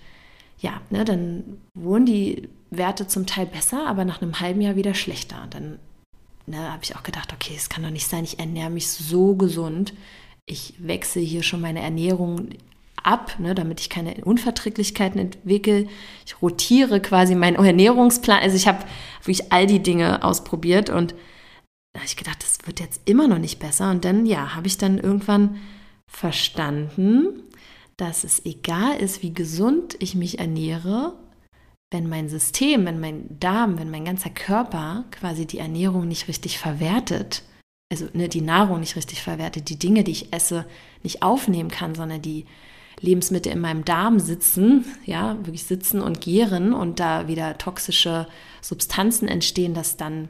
ja, 0.58 0.80
ne, 0.90 1.04
dann 1.04 1.58
wurden 1.74 2.06
die 2.06 2.48
Werte 2.70 3.08
zum 3.08 3.26
Teil 3.26 3.46
besser, 3.46 3.84
aber 3.88 4.04
nach 4.04 4.22
einem 4.22 4.38
halben 4.38 4.60
Jahr 4.60 4.76
wieder 4.76 4.94
schlechter. 4.94 5.48
Dann 5.50 5.80
ne, 6.46 6.72
habe 6.72 6.84
ich 6.84 6.96
auch 6.96 7.02
gedacht, 7.02 7.32
okay, 7.32 7.54
es 7.56 7.68
kann 7.68 7.82
doch 7.82 7.90
nicht 7.90 8.06
sein, 8.06 8.24
ich 8.24 8.38
ernähre 8.38 8.70
mich 8.70 8.88
so 8.88 9.34
gesund. 9.34 9.94
Ich 10.46 10.74
wechsle 10.78 11.22
hier 11.22 11.42
schon 11.42 11.60
meine 11.60 11.80
Ernährung 11.80 12.48
ab, 13.02 13.38
ne, 13.38 13.54
damit 13.54 13.80
ich 13.80 13.90
keine 13.90 14.14
Unverträglichkeiten 14.24 15.20
entwickle. 15.20 15.86
Ich 16.26 16.40
rotiere 16.42 17.00
quasi 17.00 17.34
meinen 17.34 17.56
Ernährungsplan. 17.56 18.40
Also 18.40 18.56
ich 18.56 18.66
habe 18.66 18.84
wirklich 19.22 19.52
all 19.52 19.66
die 19.66 19.82
Dinge 19.82 20.22
ausprobiert 20.24 20.90
und 20.90 21.12
da 21.92 22.00
habe 22.00 22.06
ich 22.06 22.16
gedacht, 22.16 22.42
das 22.42 22.66
wird 22.66 22.80
jetzt 22.80 23.02
immer 23.04 23.28
noch 23.28 23.38
nicht 23.38 23.58
besser. 23.58 23.90
Und 23.90 24.04
dann, 24.04 24.24
ja, 24.24 24.54
habe 24.54 24.66
ich 24.66 24.78
dann 24.78 24.98
irgendwann 24.98 25.60
verstanden, 26.06 27.42
dass 27.96 28.24
es 28.24 28.44
egal 28.44 28.96
ist, 28.96 29.22
wie 29.22 29.34
gesund 29.34 29.96
ich 29.98 30.14
mich 30.14 30.38
ernähre, 30.38 31.14
wenn 31.92 32.08
mein 32.08 32.28
System, 32.28 32.86
wenn 32.86 33.00
mein 33.00 33.38
Darm, 33.38 33.78
wenn 33.78 33.90
mein 33.90 34.04
ganzer 34.04 34.30
Körper 34.30 35.04
quasi 35.10 35.46
die 35.46 35.58
Ernährung 35.58 36.08
nicht 36.08 36.26
richtig 36.26 36.58
verwertet, 36.58 37.42
also 37.92 38.06
ne, 38.14 38.28
die 38.28 38.40
Nahrung 38.40 38.80
nicht 38.80 38.96
richtig 38.96 39.22
verwertet, 39.22 39.68
die 39.68 39.78
Dinge, 39.78 40.02
die 40.02 40.12
ich 40.12 40.32
esse, 40.32 40.64
nicht 41.02 41.22
aufnehmen 41.22 41.70
kann, 41.70 41.94
sondern 41.94 42.22
die 42.22 42.46
Lebensmittel 43.00 43.52
in 43.52 43.60
meinem 43.60 43.84
Darm 43.84 44.18
sitzen, 44.18 44.84
ja, 45.04 45.36
wirklich 45.38 45.64
sitzen 45.64 46.00
und 46.00 46.20
gären 46.20 46.72
und 46.72 47.00
da 47.00 47.28
wieder 47.28 47.58
toxische 47.58 48.26
Substanzen 48.60 49.28
entstehen, 49.28 49.74
dass 49.74 49.96
dann 49.96 50.28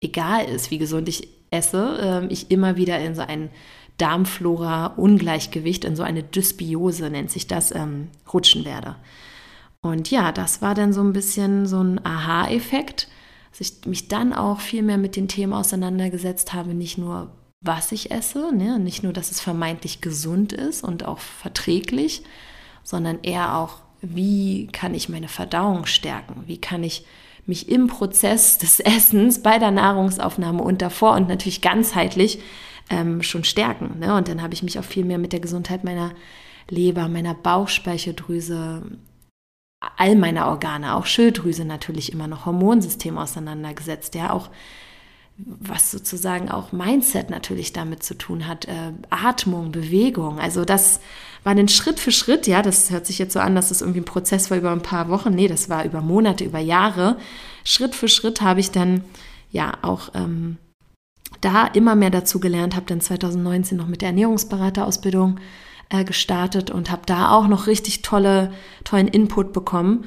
egal 0.00 0.44
ist, 0.44 0.70
wie 0.70 0.78
gesund 0.78 1.08
ich 1.08 1.28
esse, 1.50 2.22
äh, 2.28 2.32
ich 2.32 2.50
immer 2.50 2.76
wieder 2.76 2.98
in 2.98 3.14
so 3.14 3.22
einen 3.22 3.50
Darmflora-Ungleichgewicht, 3.98 5.84
in 5.84 5.96
so 5.96 6.02
eine 6.02 6.22
Dysbiose 6.22 7.10
nennt 7.10 7.30
sich 7.30 7.46
das, 7.46 7.74
ähm, 7.74 8.08
rutschen 8.32 8.64
werde. 8.64 8.96
Und 9.80 10.10
ja, 10.10 10.32
das 10.32 10.60
war 10.60 10.74
dann 10.74 10.92
so 10.92 11.02
ein 11.02 11.12
bisschen 11.12 11.66
so 11.66 11.80
ein 11.80 12.04
Aha-Effekt, 12.04 13.08
dass 13.50 13.60
ich 13.60 13.86
mich 13.86 14.08
dann 14.08 14.32
auch 14.32 14.60
viel 14.60 14.82
mehr 14.82 14.98
mit 14.98 15.16
den 15.16 15.28
Themen 15.28 15.52
auseinandergesetzt 15.52 16.52
habe, 16.52 16.74
nicht 16.74 16.98
nur 16.98 17.32
was 17.60 17.92
ich 17.92 18.10
esse, 18.10 18.54
ne? 18.54 18.78
nicht 18.78 19.02
nur, 19.02 19.12
dass 19.12 19.30
es 19.30 19.40
vermeintlich 19.40 20.00
gesund 20.00 20.52
ist 20.52 20.84
und 20.84 21.04
auch 21.04 21.18
verträglich, 21.18 22.22
sondern 22.84 23.18
eher 23.22 23.56
auch, 23.56 23.78
wie 24.00 24.68
kann 24.68 24.94
ich 24.94 25.08
meine 25.08 25.28
Verdauung 25.28 25.86
stärken, 25.86 26.44
wie 26.46 26.60
kann 26.60 26.84
ich 26.84 27.04
mich 27.46 27.68
im 27.68 27.88
Prozess 27.88 28.58
des 28.58 28.78
Essens 28.84 29.42
bei 29.42 29.58
der 29.58 29.72
Nahrungsaufnahme 29.72 30.62
und 30.62 30.82
davor 30.82 31.14
und 31.14 31.28
natürlich 31.28 31.60
ganzheitlich 31.60 32.40
ähm, 32.90 33.22
schon 33.22 33.44
stärken. 33.44 33.98
Ne? 33.98 34.14
Und 34.14 34.28
dann 34.28 34.42
habe 34.42 34.54
ich 34.54 34.62
mich 34.62 34.78
auch 34.78 34.84
viel 34.84 35.04
mehr 35.04 35.18
mit 35.18 35.32
der 35.32 35.40
Gesundheit 35.40 35.82
meiner 35.82 36.12
Leber, 36.70 37.08
meiner 37.08 37.34
Bauchspeicheldrüse, 37.34 38.82
all 39.80 40.16
meiner 40.16 40.48
Organe, 40.48 40.94
auch 40.94 41.06
Schilddrüse 41.06 41.64
natürlich 41.64 42.12
immer 42.12 42.26
noch 42.26 42.46
Hormonsystem 42.46 43.16
auseinandergesetzt, 43.16 44.14
ja, 44.14 44.32
auch 44.32 44.50
was 45.36 45.92
sozusagen 45.92 46.50
auch 46.50 46.72
Mindset 46.72 47.30
natürlich 47.30 47.72
damit 47.72 48.02
zu 48.02 48.18
tun 48.18 48.48
hat, 48.48 48.66
äh, 48.66 48.92
Atmung, 49.08 49.70
Bewegung. 49.70 50.40
Also 50.40 50.64
das 50.64 51.00
war 51.44 51.54
dann 51.54 51.68
Schritt 51.68 52.00
für 52.00 52.10
Schritt, 52.10 52.48
ja, 52.48 52.60
das 52.60 52.90
hört 52.90 53.06
sich 53.06 53.18
jetzt 53.20 53.34
so 53.34 53.38
an, 53.38 53.54
dass 53.54 53.68
das 53.68 53.80
irgendwie 53.80 54.00
ein 54.00 54.04
Prozess 54.04 54.50
war 54.50 54.58
über 54.58 54.72
ein 54.72 54.82
paar 54.82 55.08
Wochen. 55.08 55.32
Nee, 55.32 55.46
das 55.46 55.68
war 55.68 55.84
über 55.84 56.00
Monate, 56.00 56.44
über 56.44 56.58
Jahre. 56.58 57.18
Schritt 57.62 57.94
für 57.94 58.08
Schritt 58.08 58.40
habe 58.40 58.58
ich 58.58 58.72
dann 58.72 59.04
ja 59.52 59.74
auch 59.82 60.08
ähm, 60.14 60.56
da 61.40 61.68
immer 61.68 61.94
mehr 61.94 62.10
dazu 62.10 62.40
gelernt, 62.40 62.74
habe 62.74 62.86
dann 62.86 63.00
2019 63.00 63.78
noch 63.78 63.86
mit 63.86 64.02
der 64.02 64.08
Ernährungsberaterausbildung 64.08 65.38
äh, 65.90 66.04
gestartet 66.04 66.70
und 66.70 66.90
habe 66.90 67.02
da 67.06 67.30
auch 67.30 67.48
noch 67.48 67.66
richtig 67.66 68.02
tolle, 68.02 68.52
tollen 68.84 69.08
Input 69.08 69.52
bekommen. 69.52 70.04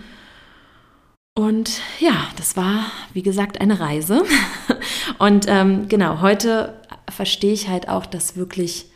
Und 1.33 1.81
ja, 1.99 2.27
das 2.37 2.57
war, 2.57 2.85
wie 3.13 3.23
gesagt, 3.23 3.61
eine 3.61 3.79
Reise. 3.79 4.23
Und 5.17 5.45
ähm, 5.47 5.87
genau, 5.87 6.21
heute 6.21 6.81
verstehe 7.09 7.53
ich 7.53 7.69
halt 7.69 7.87
auch, 7.87 8.05
dass 8.05 8.35
wirklich 8.35 8.91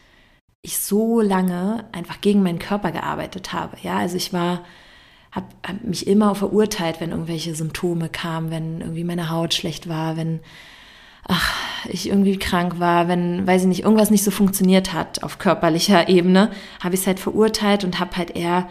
ich 0.62 0.80
so 0.80 1.22
lange 1.22 1.86
einfach 1.92 2.20
gegen 2.22 2.44
meinen 2.44 2.60
Körper 2.60 2.92
gearbeitet 2.92 3.54
habe. 3.54 3.78
Ja, 3.84 3.98
also 3.98 4.18
ich 4.18 4.34
war, 4.34 4.66
habe 5.32 5.48
hab 5.66 5.84
mich 5.84 6.08
immer 6.08 6.36
verurteilt, 6.36 7.00
wenn 7.00 7.12
irgendwelche 7.12 7.56
Symptome 7.56 8.10
kamen, 8.10 8.52
wenn 8.52 8.82
irgendwie 8.82 9.04
meine 9.04 9.30
Haut 9.30 9.54
schlecht 9.54 9.88
war, 9.88 10.18
wenn 10.18 10.42
ach, 11.28 11.54
ich 11.90 12.10
irgendwie 12.10 12.38
krank 12.38 12.80
war, 12.80 13.08
wenn, 13.08 13.46
weiß 13.46 13.64
ich 13.64 13.68
nicht, 13.68 13.84
irgendwas 13.84 14.12
nicht 14.12 14.24
so 14.24 14.32
funktioniert 14.32 14.94
hat 14.94 15.24
auf 15.24 15.40
körperlicher 15.40 16.10
Ebene, 16.10 16.52
habe 16.82 16.96
ich 16.96 17.02
es 17.02 17.08
halt 17.08 17.20
verurteilt 17.20 17.84
und 17.84 18.00
habe 18.00 18.18
halt 18.18 18.36
eher 18.36 18.68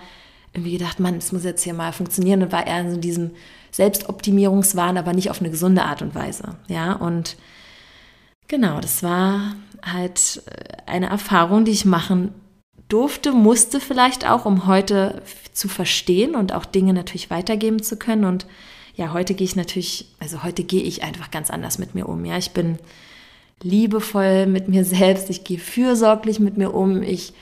irgendwie 0.52 0.78
gedacht, 0.78 1.00
Mann, 1.00 1.16
es 1.16 1.32
muss 1.32 1.44
jetzt 1.44 1.64
hier 1.64 1.74
mal 1.74 1.92
funktionieren 1.92 2.42
und 2.42 2.52
war 2.52 2.66
eher 2.66 2.80
in 2.80 2.90
so 2.90 2.96
diesem 2.96 3.32
Selbstoptimierungswahn, 3.72 4.96
aber 4.96 5.12
nicht 5.12 5.30
auf 5.30 5.40
eine 5.40 5.50
gesunde 5.50 5.82
Art 5.82 6.00
und 6.00 6.14
Weise. 6.14 6.56
Ja, 6.68 6.92
und 6.92 7.36
genau, 8.46 8.80
das 8.80 9.02
war 9.02 9.56
halt 9.82 10.42
äh, 10.46 10.90
eine 10.90 11.06
Erfahrung, 11.06 11.64
die 11.64 11.72
ich 11.72 11.84
machen 11.84 12.32
durfte, 12.88 13.32
musste 13.32 13.80
vielleicht 13.80 14.28
auch, 14.28 14.44
um 14.44 14.66
heute 14.66 15.22
zu 15.52 15.68
verstehen 15.68 16.34
und 16.34 16.52
auch 16.52 16.64
Dinge 16.64 16.92
natürlich 16.92 17.30
weitergeben 17.30 17.82
zu 17.82 17.96
können. 17.96 18.24
Und 18.24 18.46
ja, 18.94 19.12
heute 19.12 19.34
gehe 19.34 19.46
ich 19.46 19.56
natürlich, 19.56 20.14
also 20.20 20.44
heute 20.44 20.62
gehe 20.62 20.82
ich 20.82 21.02
einfach 21.02 21.30
ganz 21.30 21.50
anders 21.50 21.78
mit 21.78 21.94
mir 21.94 22.08
um. 22.08 22.24
Ja, 22.24 22.38
ich 22.38 22.52
bin 22.52 22.78
liebevoll 23.62 24.46
mit 24.46 24.68
mir 24.68 24.84
selbst, 24.84 25.30
ich 25.30 25.44
gehe 25.44 25.58
fürsorglich 25.58 26.40
mit 26.40 26.56
mir 26.56 26.74
um, 26.74 27.02
ich 27.02 27.32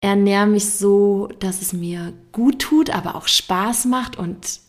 ernähre 0.00 0.46
mich 0.46 0.70
so, 0.70 1.28
dass 1.38 1.62
es 1.62 1.72
mir 1.72 2.12
gut 2.32 2.58
tut, 2.58 2.90
aber 2.90 3.14
auch 3.14 3.28
Spaß 3.28 3.84
macht 3.86 4.18
und 4.18 4.60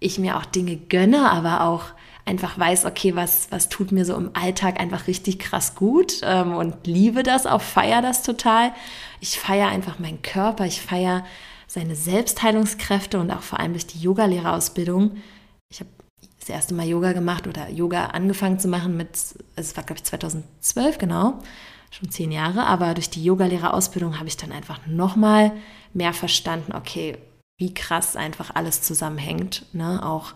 ich 0.00 0.18
mir 0.18 0.36
auch 0.36 0.44
Dinge 0.44 0.76
gönne, 0.76 1.30
aber 1.30 1.62
auch 1.62 1.84
einfach 2.28 2.58
weiß, 2.58 2.84
okay, 2.84 3.16
was, 3.16 3.50
was 3.50 3.70
tut 3.70 3.90
mir 3.90 4.04
so 4.04 4.14
im 4.14 4.30
Alltag 4.34 4.78
einfach 4.78 5.06
richtig 5.06 5.38
krass 5.38 5.74
gut 5.74 6.20
ähm, 6.22 6.54
und 6.54 6.86
liebe 6.86 7.22
das, 7.22 7.46
auch 7.46 7.62
feiere 7.62 8.02
das 8.02 8.22
total. 8.22 8.72
Ich 9.20 9.38
feiere 9.38 9.68
einfach 9.68 9.98
meinen 9.98 10.20
Körper, 10.20 10.66
ich 10.66 10.82
feiere 10.82 11.24
seine 11.66 11.96
Selbstheilungskräfte 11.96 13.18
und 13.18 13.30
auch 13.30 13.42
vor 13.42 13.58
allem 13.58 13.72
durch 13.72 13.86
die 13.86 14.00
Yogalehrerausbildung. 14.00 15.16
Das 16.48 16.54
erste 16.54 16.72
Mal 16.72 16.86
Yoga 16.86 17.12
gemacht 17.12 17.46
oder 17.46 17.68
Yoga 17.68 18.06
angefangen 18.06 18.58
zu 18.58 18.68
machen 18.68 18.96
mit, 18.96 19.10
also 19.10 19.36
es 19.56 19.76
war 19.76 19.84
glaube 19.84 19.98
ich 19.98 20.04
2012 20.04 20.96
genau, 20.96 21.40
schon 21.90 22.08
zehn 22.08 22.32
Jahre, 22.32 22.64
aber 22.64 22.94
durch 22.94 23.10
die 23.10 23.22
Yogalehrerausbildung 23.22 24.18
habe 24.18 24.28
ich 24.28 24.38
dann 24.38 24.50
einfach 24.50 24.86
nochmal 24.86 25.52
mehr 25.92 26.14
verstanden, 26.14 26.72
okay, 26.74 27.18
wie 27.58 27.74
krass 27.74 28.16
einfach 28.16 28.54
alles 28.54 28.80
zusammenhängt, 28.80 29.66
ne? 29.74 30.02
auch 30.02 30.32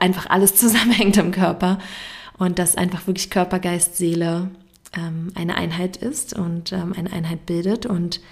einfach 0.00 0.30
alles 0.30 0.54
zusammenhängt 0.56 1.18
im 1.18 1.30
Körper. 1.30 1.78
Und 2.38 2.58
dass 2.58 2.74
einfach 2.74 3.06
wirklich 3.06 3.28
Körper, 3.28 3.58
Geist, 3.58 3.98
Seele 3.98 4.50
ähm, 4.96 5.30
eine 5.34 5.56
Einheit 5.56 5.98
ist 5.98 6.32
und 6.32 6.72
ähm, 6.72 6.94
eine 6.96 7.12
Einheit 7.12 7.44
bildet. 7.44 7.84
Und 7.84 8.22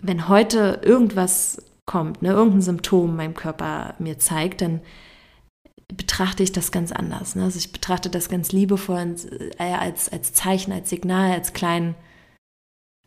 wenn 0.00 0.28
heute 0.28 0.80
irgendwas 0.82 1.62
kommt, 1.84 2.22
ne, 2.22 2.30
irgendein 2.30 2.62
Symptom 2.62 3.16
meinem 3.16 3.34
Körper 3.34 3.94
mir 3.98 4.18
zeigt, 4.18 4.62
dann 4.62 4.80
betrachte 5.96 6.42
ich 6.42 6.52
das 6.52 6.72
ganz 6.72 6.92
anders. 6.92 7.34
Ne? 7.36 7.44
Also 7.44 7.58
ich 7.58 7.72
betrachte 7.72 8.10
das 8.10 8.28
ganz 8.28 8.52
liebevoll 8.52 9.16
äh, 9.58 9.72
als, 9.72 10.10
als 10.10 10.32
Zeichen, 10.32 10.72
als 10.72 10.90
Signal, 10.90 11.32
als 11.32 11.52
klein, 11.52 11.94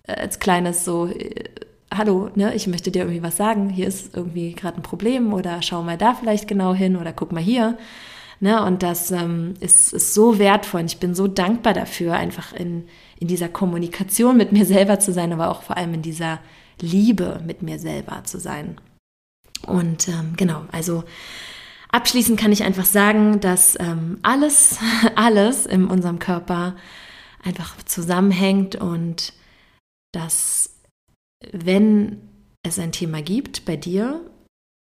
äh, 0.03 0.13
als 0.13 0.39
kleines 0.39 0.85
so 0.85 1.07
äh, 1.07 1.43
hallo, 1.97 2.29
ne, 2.35 2.53
ich 2.55 2.67
möchte 2.67 2.91
dir 2.91 3.03
irgendwie 3.03 3.23
was 3.23 3.37
sagen, 3.37 3.69
hier 3.69 3.87
ist 3.87 4.15
irgendwie 4.15 4.53
gerade 4.53 4.77
ein 4.77 4.83
Problem 4.83 5.33
oder 5.33 5.61
schau 5.61 5.83
mal 5.83 5.97
da 5.97 6.13
vielleicht 6.13 6.47
genau 6.47 6.73
hin 6.73 6.95
oder 6.95 7.13
guck 7.13 7.31
mal 7.31 7.43
hier. 7.43 7.77
Ne, 8.39 8.61
und 8.65 8.83
das 8.83 9.11
ähm, 9.11 9.53
ist, 9.61 9.93
ist 9.93 10.13
so 10.13 10.37
wertvoll 10.37 10.81
und 10.81 10.87
ich 10.87 10.99
bin 10.99 11.15
so 11.15 11.27
dankbar 11.27 11.73
dafür, 11.73 12.15
einfach 12.15 12.51
in, 12.51 12.87
in 13.19 13.27
dieser 13.27 13.47
Kommunikation 13.47 14.35
mit 14.35 14.51
mir 14.51 14.65
selber 14.65 14.99
zu 14.99 15.13
sein, 15.13 15.31
aber 15.31 15.49
auch 15.49 15.61
vor 15.61 15.77
allem 15.77 15.93
in 15.93 16.01
dieser 16.01 16.39
Liebe 16.81 17.39
mit 17.45 17.61
mir 17.61 17.79
selber 17.79 18.23
zu 18.25 18.39
sein. 18.39 18.81
Und 19.65 20.09
ähm, 20.09 20.33
genau, 20.35 20.63
also 20.73 21.05
abschließend 21.93 22.39
kann 22.39 22.51
ich 22.51 22.63
einfach 22.63 22.85
sagen, 22.85 23.39
dass 23.39 23.79
ähm, 23.79 24.17
alles, 24.23 24.79
alles 25.15 25.65
in 25.65 25.85
unserem 25.85 26.19
Körper 26.19 26.75
einfach 27.43 27.81
zusammenhängt 27.83 28.75
und 28.75 29.33
dass 30.11 30.81
wenn 31.51 32.21
es 32.63 32.79
ein 32.79 32.91
Thema 32.91 33.21
gibt 33.21 33.65
bei 33.65 33.75
dir, 33.75 34.21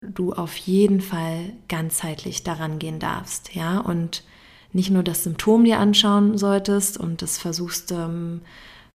du 0.01 0.33
auf 0.33 0.57
jeden 0.57 1.01
Fall 1.01 1.53
ganzheitlich 1.69 2.45
daran 2.45 2.79
gehen 2.79 2.99
darfst, 2.99 3.55
ja, 3.55 3.79
und 3.79 4.25
nicht 4.73 4.91
nur 4.91 5.03
das 5.03 5.25
Symptom 5.25 5.65
dir 5.65 5.79
anschauen 5.79 6.39
solltest 6.39 6.97
und 6.97 7.21
das 7.21 7.39
versuchst 7.39 7.93
ähm, 7.93 8.41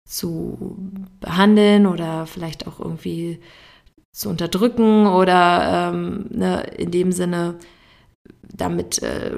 zu 0.08 0.78
behandeln 1.20 1.88
oder 1.88 2.28
vielleicht 2.28 2.68
auch 2.68 2.80
irgendwie 2.80 3.40
zu 4.12 4.30
unterdrücken 4.30 5.08
oder 5.08 5.92
ähm, 5.94 6.28
ne, 6.30 6.64
in 6.78 6.92
dem 6.92 7.12
Sinne 7.12 7.58
damit 8.42 9.02
äh, 9.02 9.32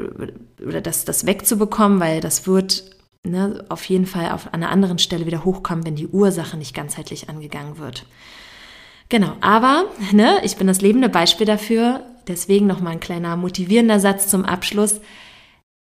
oder 0.65 0.81
das, 0.81 1.05
das 1.05 1.25
wegzubekommen, 1.25 1.99
weil 1.99 2.21
das 2.21 2.47
wird 2.47 2.83
ne, 3.23 3.65
auf 3.69 3.85
jeden 3.85 4.05
Fall 4.05 4.31
auf 4.31 4.53
einer 4.53 4.69
anderen 4.69 4.99
Stelle 4.99 5.25
wieder 5.25 5.45
hochkommen, 5.45 5.85
wenn 5.85 5.95
die 5.95 6.07
Ursache 6.07 6.57
nicht 6.57 6.75
ganzheitlich 6.75 7.29
angegangen 7.29 7.77
wird. 7.77 8.05
Genau, 9.09 9.33
aber 9.41 9.85
ne, 10.11 10.39
ich 10.43 10.57
bin 10.57 10.67
das 10.67 10.81
lebende 10.81 11.09
Beispiel 11.09 11.45
dafür. 11.45 12.03
Deswegen 12.27 12.65
nochmal 12.65 12.93
ein 12.93 12.99
kleiner 12.99 13.35
motivierender 13.35 13.99
Satz 13.99 14.27
zum 14.27 14.45
Abschluss. 14.45 14.99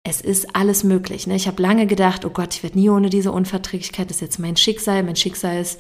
Es 0.04 0.20
ist 0.20 0.56
alles 0.56 0.84
möglich. 0.84 1.28
Ne? 1.28 1.36
Ich 1.36 1.48
habe 1.48 1.62
lange 1.62 1.88
gedacht, 1.88 2.26
oh 2.26 2.30
Gott, 2.30 2.54
ich 2.54 2.64
werde 2.64 2.78
nie 2.78 2.90
ohne 2.90 3.10
diese 3.10 3.32
Unverträglichkeit. 3.32 4.10
Das 4.10 4.18
ist 4.18 4.22
jetzt 4.22 4.40
mein 4.40 4.58
Schicksal. 4.58 5.04
Mein 5.04 5.16
Schicksal 5.16 5.62
ist, 5.62 5.80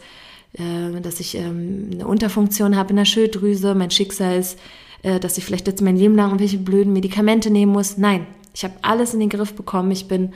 äh, 0.54 1.02
dass 1.02 1.20
ich 1.20 1.36
ähm, 1.36 1.90
eine 1.92 2.08
Unterfunktion 2.08 2.78
habe 2.78 2.92
in 2.92 2.96
der 2.96 3.06
Schilddrüse. 3.06 3.76
Mein 3.76 3.92
Schicksal 3.92 4.40
ist, 4.40 4.58
äh, 5.04 5.20
dass 5.20 5.38
ich 5.38 5.46
vielleicht 5.46 5.68
jetzt 5.68 5.82
mein 5.82 5.98
Leben 5.98 6.16
lang 6.16 6.28
irgendwelche 6.28 6.58
blöden 6.58 6.94
Medikamente 6.94 7.50
nehmen 7.50 7.72
muss. 7.72 7.98
Nein, 7.98 8.26
ich 8.54 8.63
habe 8.63 8.74
alles 8.82 9.13
in 9.13 9.20
den 9.20 9.30
Griff 9.30 9.54
bekommen. 9.54 9.92
Ich 9.92 10.08
bin 10.08 10.34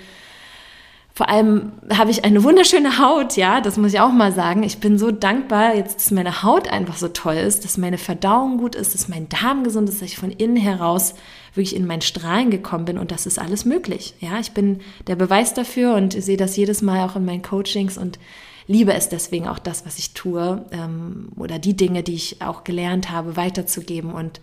vor 1.18 1.30
allem 1.30 1.72
habe 1.92 2.12
ich 2.12 2.26
eine 2.26 2.44
wunderschöne 2.44 3.00
Haut, 3.00 3.38
ja, 3.38 3.60
das 3.60 3.78
muss 3.78 3.92
ich 3.92 4.00
auch 4.00 4.12
mal 4.12 4.32
sagen. 4.32 4.62
Ich 4.62 4.78
bin 4.78 5.00
so 5.00 5.10
dankbar, 5.10 5.74
jetzt, 5.74 5.96
dass 5.96 6.12
meine 6.12 6.44
Haut 6.44 6.68
einfach 6.68 6.96
so 6.96 7.08
toll 7.08 7.38
ist, 7.38 7.66
dass 7.66 7.80
meine 7.80 7.98
Verdauung 7.98 8.60
gut 8.60 8.76
ist, 8.76 8.94
dass 8.94 9.08
mein 9.08 9.28
Darm 9.28 9.64
gesund 9.64 9.90
ist, 9.90 10.00
dass 10.00 10.10
ich 10.10 10.18
von 10.20 10.30
innen 10.30 10.58
heraus 10.58 11.16
wirklich 11.56 11.76
in 11.76 11.88
mein 11.88 12.02
Strahlen 12.02 12.52
gekommen 12.52 12.86
bin 12.86 13.00
und 13.00 13.10
das 13.10 13.26
ist 13.26 13.40
alles 13.40 13.66
möglich. 13.66 14.14
Ja, 14.20 14.38
ich 14.40 14.52
bin 14.52 14.82
der 15.08 15.16
Beweis 15.16 15.56
dafür 15.56 15.96
und 15.96 16.14
sehe 16.14 16.38
das 16.38 16.56
jedes 16.56 16.84
Mal 16.84 17.04
auch 17.04 17.16
in 17.16 17.26
meinen 17.26 17.42
Coachings 17.42 17.98
und 17.98 18.20
liebe 18.68 18.94
es 18.94 19.10
deswegen 19.10 19.48
auch 19.48 19.60
das, 19.60 19.86
was 19.86 19.98
ich 19.98 20.14
tue 20.14 20.66
ähm, 20.72 21.30
oder 21.36 21.58
die 21.60 21.76
Dinge, 21.76 22.04
die 22.04 22.16
ich 22.16 22.42
auch 22.42 22.64
gelernt 22.64 23.10
habe, 23.10 23.36
weiterzugeben 23.36 24.12
und 24.12 24.42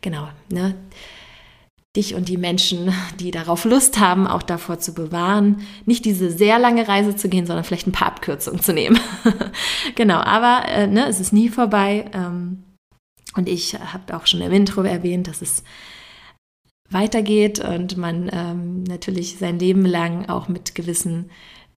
genau, 0.00 0.28
ne 0.50 0.74
dich 1.96 2.14
und 2.14 2.28
die 2.28 2.36
Menschen, 2.36 2.92
die 3.18 3.32
darauf 3.32 3.64
Lust 3.64 3.98
haben, 3.98 4.28
auch 4.28 4.42
davor 4.42 4.78
zu 4.78 4.94
bewahren, 4.94 5.66
nicht 5.86 6.04
diese 6.04 6.30
sehr 6.30 6.58
lange 6.58 6.86
Reise 6.86 7.16
zu 7.16 7.28
gehen, 7.28 7.46
sondern 7.46 7.64
vielleicht 7.64 7.88
ein 7.88 7.92
paar 7.92 8.08
Abkürzungen 8.08 8.60
zu 8.60 8.72
nehmen. 8.72 9.00
genau, 9.96 10.20
aber 10.20 10.68
äh, 10.68 10.86
ne, 10.86 11.08
es 11.08 11.18
ist 11.18 11.32
nie 11.32 11.48
vorbei. 11.48 12.04
Ähm, 12.12 12.62
und 13.34 13.48
ich 13.48 13.74
habe 13.74 14.16
auch 14.16 14.26
schon 14.26 14.40
im 14.40 14.52
Intro 14.52 14.82
erwähnt, 14.82 15.26
dass 15.26 15.42
es 15.42 15.64
weitergeht 16.90 17.58
und 17.60 17.96
man 17.96 18.30
ähm, 18.32 18.84
natürlich 18.84 19.38
sein 19.38 19.58
Leben 19.58 19.84
lang 19.84 20.28
auch 20.28 20.48
mit 20.48 20.74
gewissen 20.74 21.30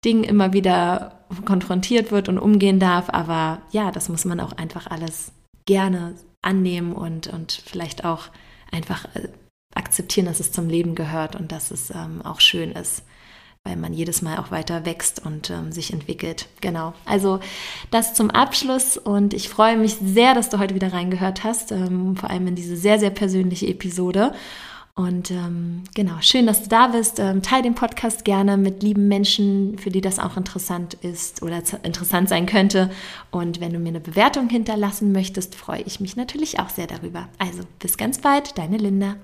Dingen 0.05 0.23
immer 0.23 0.53
wieder 0.53 1.19
konfrontiert 1.45 2.11
wird 2.11 2.29
und 2.29 2.37
umgehen 2.37 2.79
darf. 2.79 3.09
Aber 3.09 3.61
ja, 3.71 3.91
das 3.91 4.09
muss 4.09 4.25
man 4.25 4.39
auch 4.39 4.53
einfach 4.53 4.87
alles 4.87 5.31
gerne 5.65 6.15
annehmen 6.41 6.93
und, 6.93 7.27
und 7.27 7.63
vielleicht 7.65 8.05
auch 8.05 8.27
einfach 8.71 9.05
äh, 9.15 9.29
akzeptieren, 9.75 10.25
dass 10.25 10.39
es 10.39 10.51
zum 10.51 10.69
Leben 10.69 10.95
gehört 10.95 11.35
und 11.35 11.51
dass 11.51 11.71
es 11.71 11.89
ähm, 11.89 12.21
auch 12.23 12.39
schön 12.39 12.71
ist, 12.73 13.03
weil 13.63 13.77
man 13.77 13.93
jedes 13.93 14.21
Mal 14.21 14.37
auch 14.37 14.51
weiter 14.51 14.85
wächst 14.85 15.25
und 15.25 15.49
ähm, 15.49 15.71
sich 15.71 15.93
entwickelt. 15.93 16.47
Genau. 16.61 16.93
Also 17.05 17.39
das 17.91 18.13
zum 18.13 18.29
Abschluss 18.29 18.97
und 18.97 19.33
ich 19.33 19.49
freue 19.49 19.77
mich 19.77 19.95
sehr, 19.95 20.35
dass 20.35 20.49
du 20.49 20.59
heute 20.59 20.75
wieder 20.75 20.93
reingehört 20.93 21.43
hast, 21.43 21.71
ähm, 21.71 22.15
vor 22.17 22.29
allem 22.29 22.47
in 22.47 22.55
diese 22.55 22.75
sehr, 22.75 22.99
sehr 22.99 23.09
persönliche 23.09 23.67
Episode. 23.67 24.33
Und 24.95 25.32
ähm, 25.32 25.84
genau, 25.95 26.21
schön, 26.21 26.45
dass 26.45 26.63
du 26.63 26.69
da 26.69 26.88
bist. 26.88 27.19
Ähm, 27.19 27.41
teil 27.41 27.63
den 27.63 27.73
Podcast 27.73 28.25
gerne 28.25 28.58
mit 28.58 28.84
lieben 28.84 29.08
Menschen, 29.08 29.79
für 29.79 29.89
die 29.89 30.01
das 30.01 30.19
auch 30.19 30.38
interessant 30.38 30.93
ist 30.93 31.41
oder 31.41 31.63
interessant 31.82 32.29
sein 32.29 32.45
könnte. 32.45 32.91
Und 33.32 33.60
wenn 33.60 33.73
du 33.73 33.79
mir 33.79 33.89
eine 33.89 33.99
Bewertung 33.99 34.49
hinterlassen 34.49 35.12
möchtest, 35.12 35.56
freue 35.56 35.82
ich 35.82 35.99
mich 35.99 36.15
natürlich 36.15 36.60
auch 36.60 36.69
sehr 36.69 36.86
darüber. 36.86 37.27
Also 37.39 37.63
bis 37.79 37.97
ganz 37.97 38.19
bald, 38.19 38.56
deine 38.60 38.77
Linda. 38.77 39.15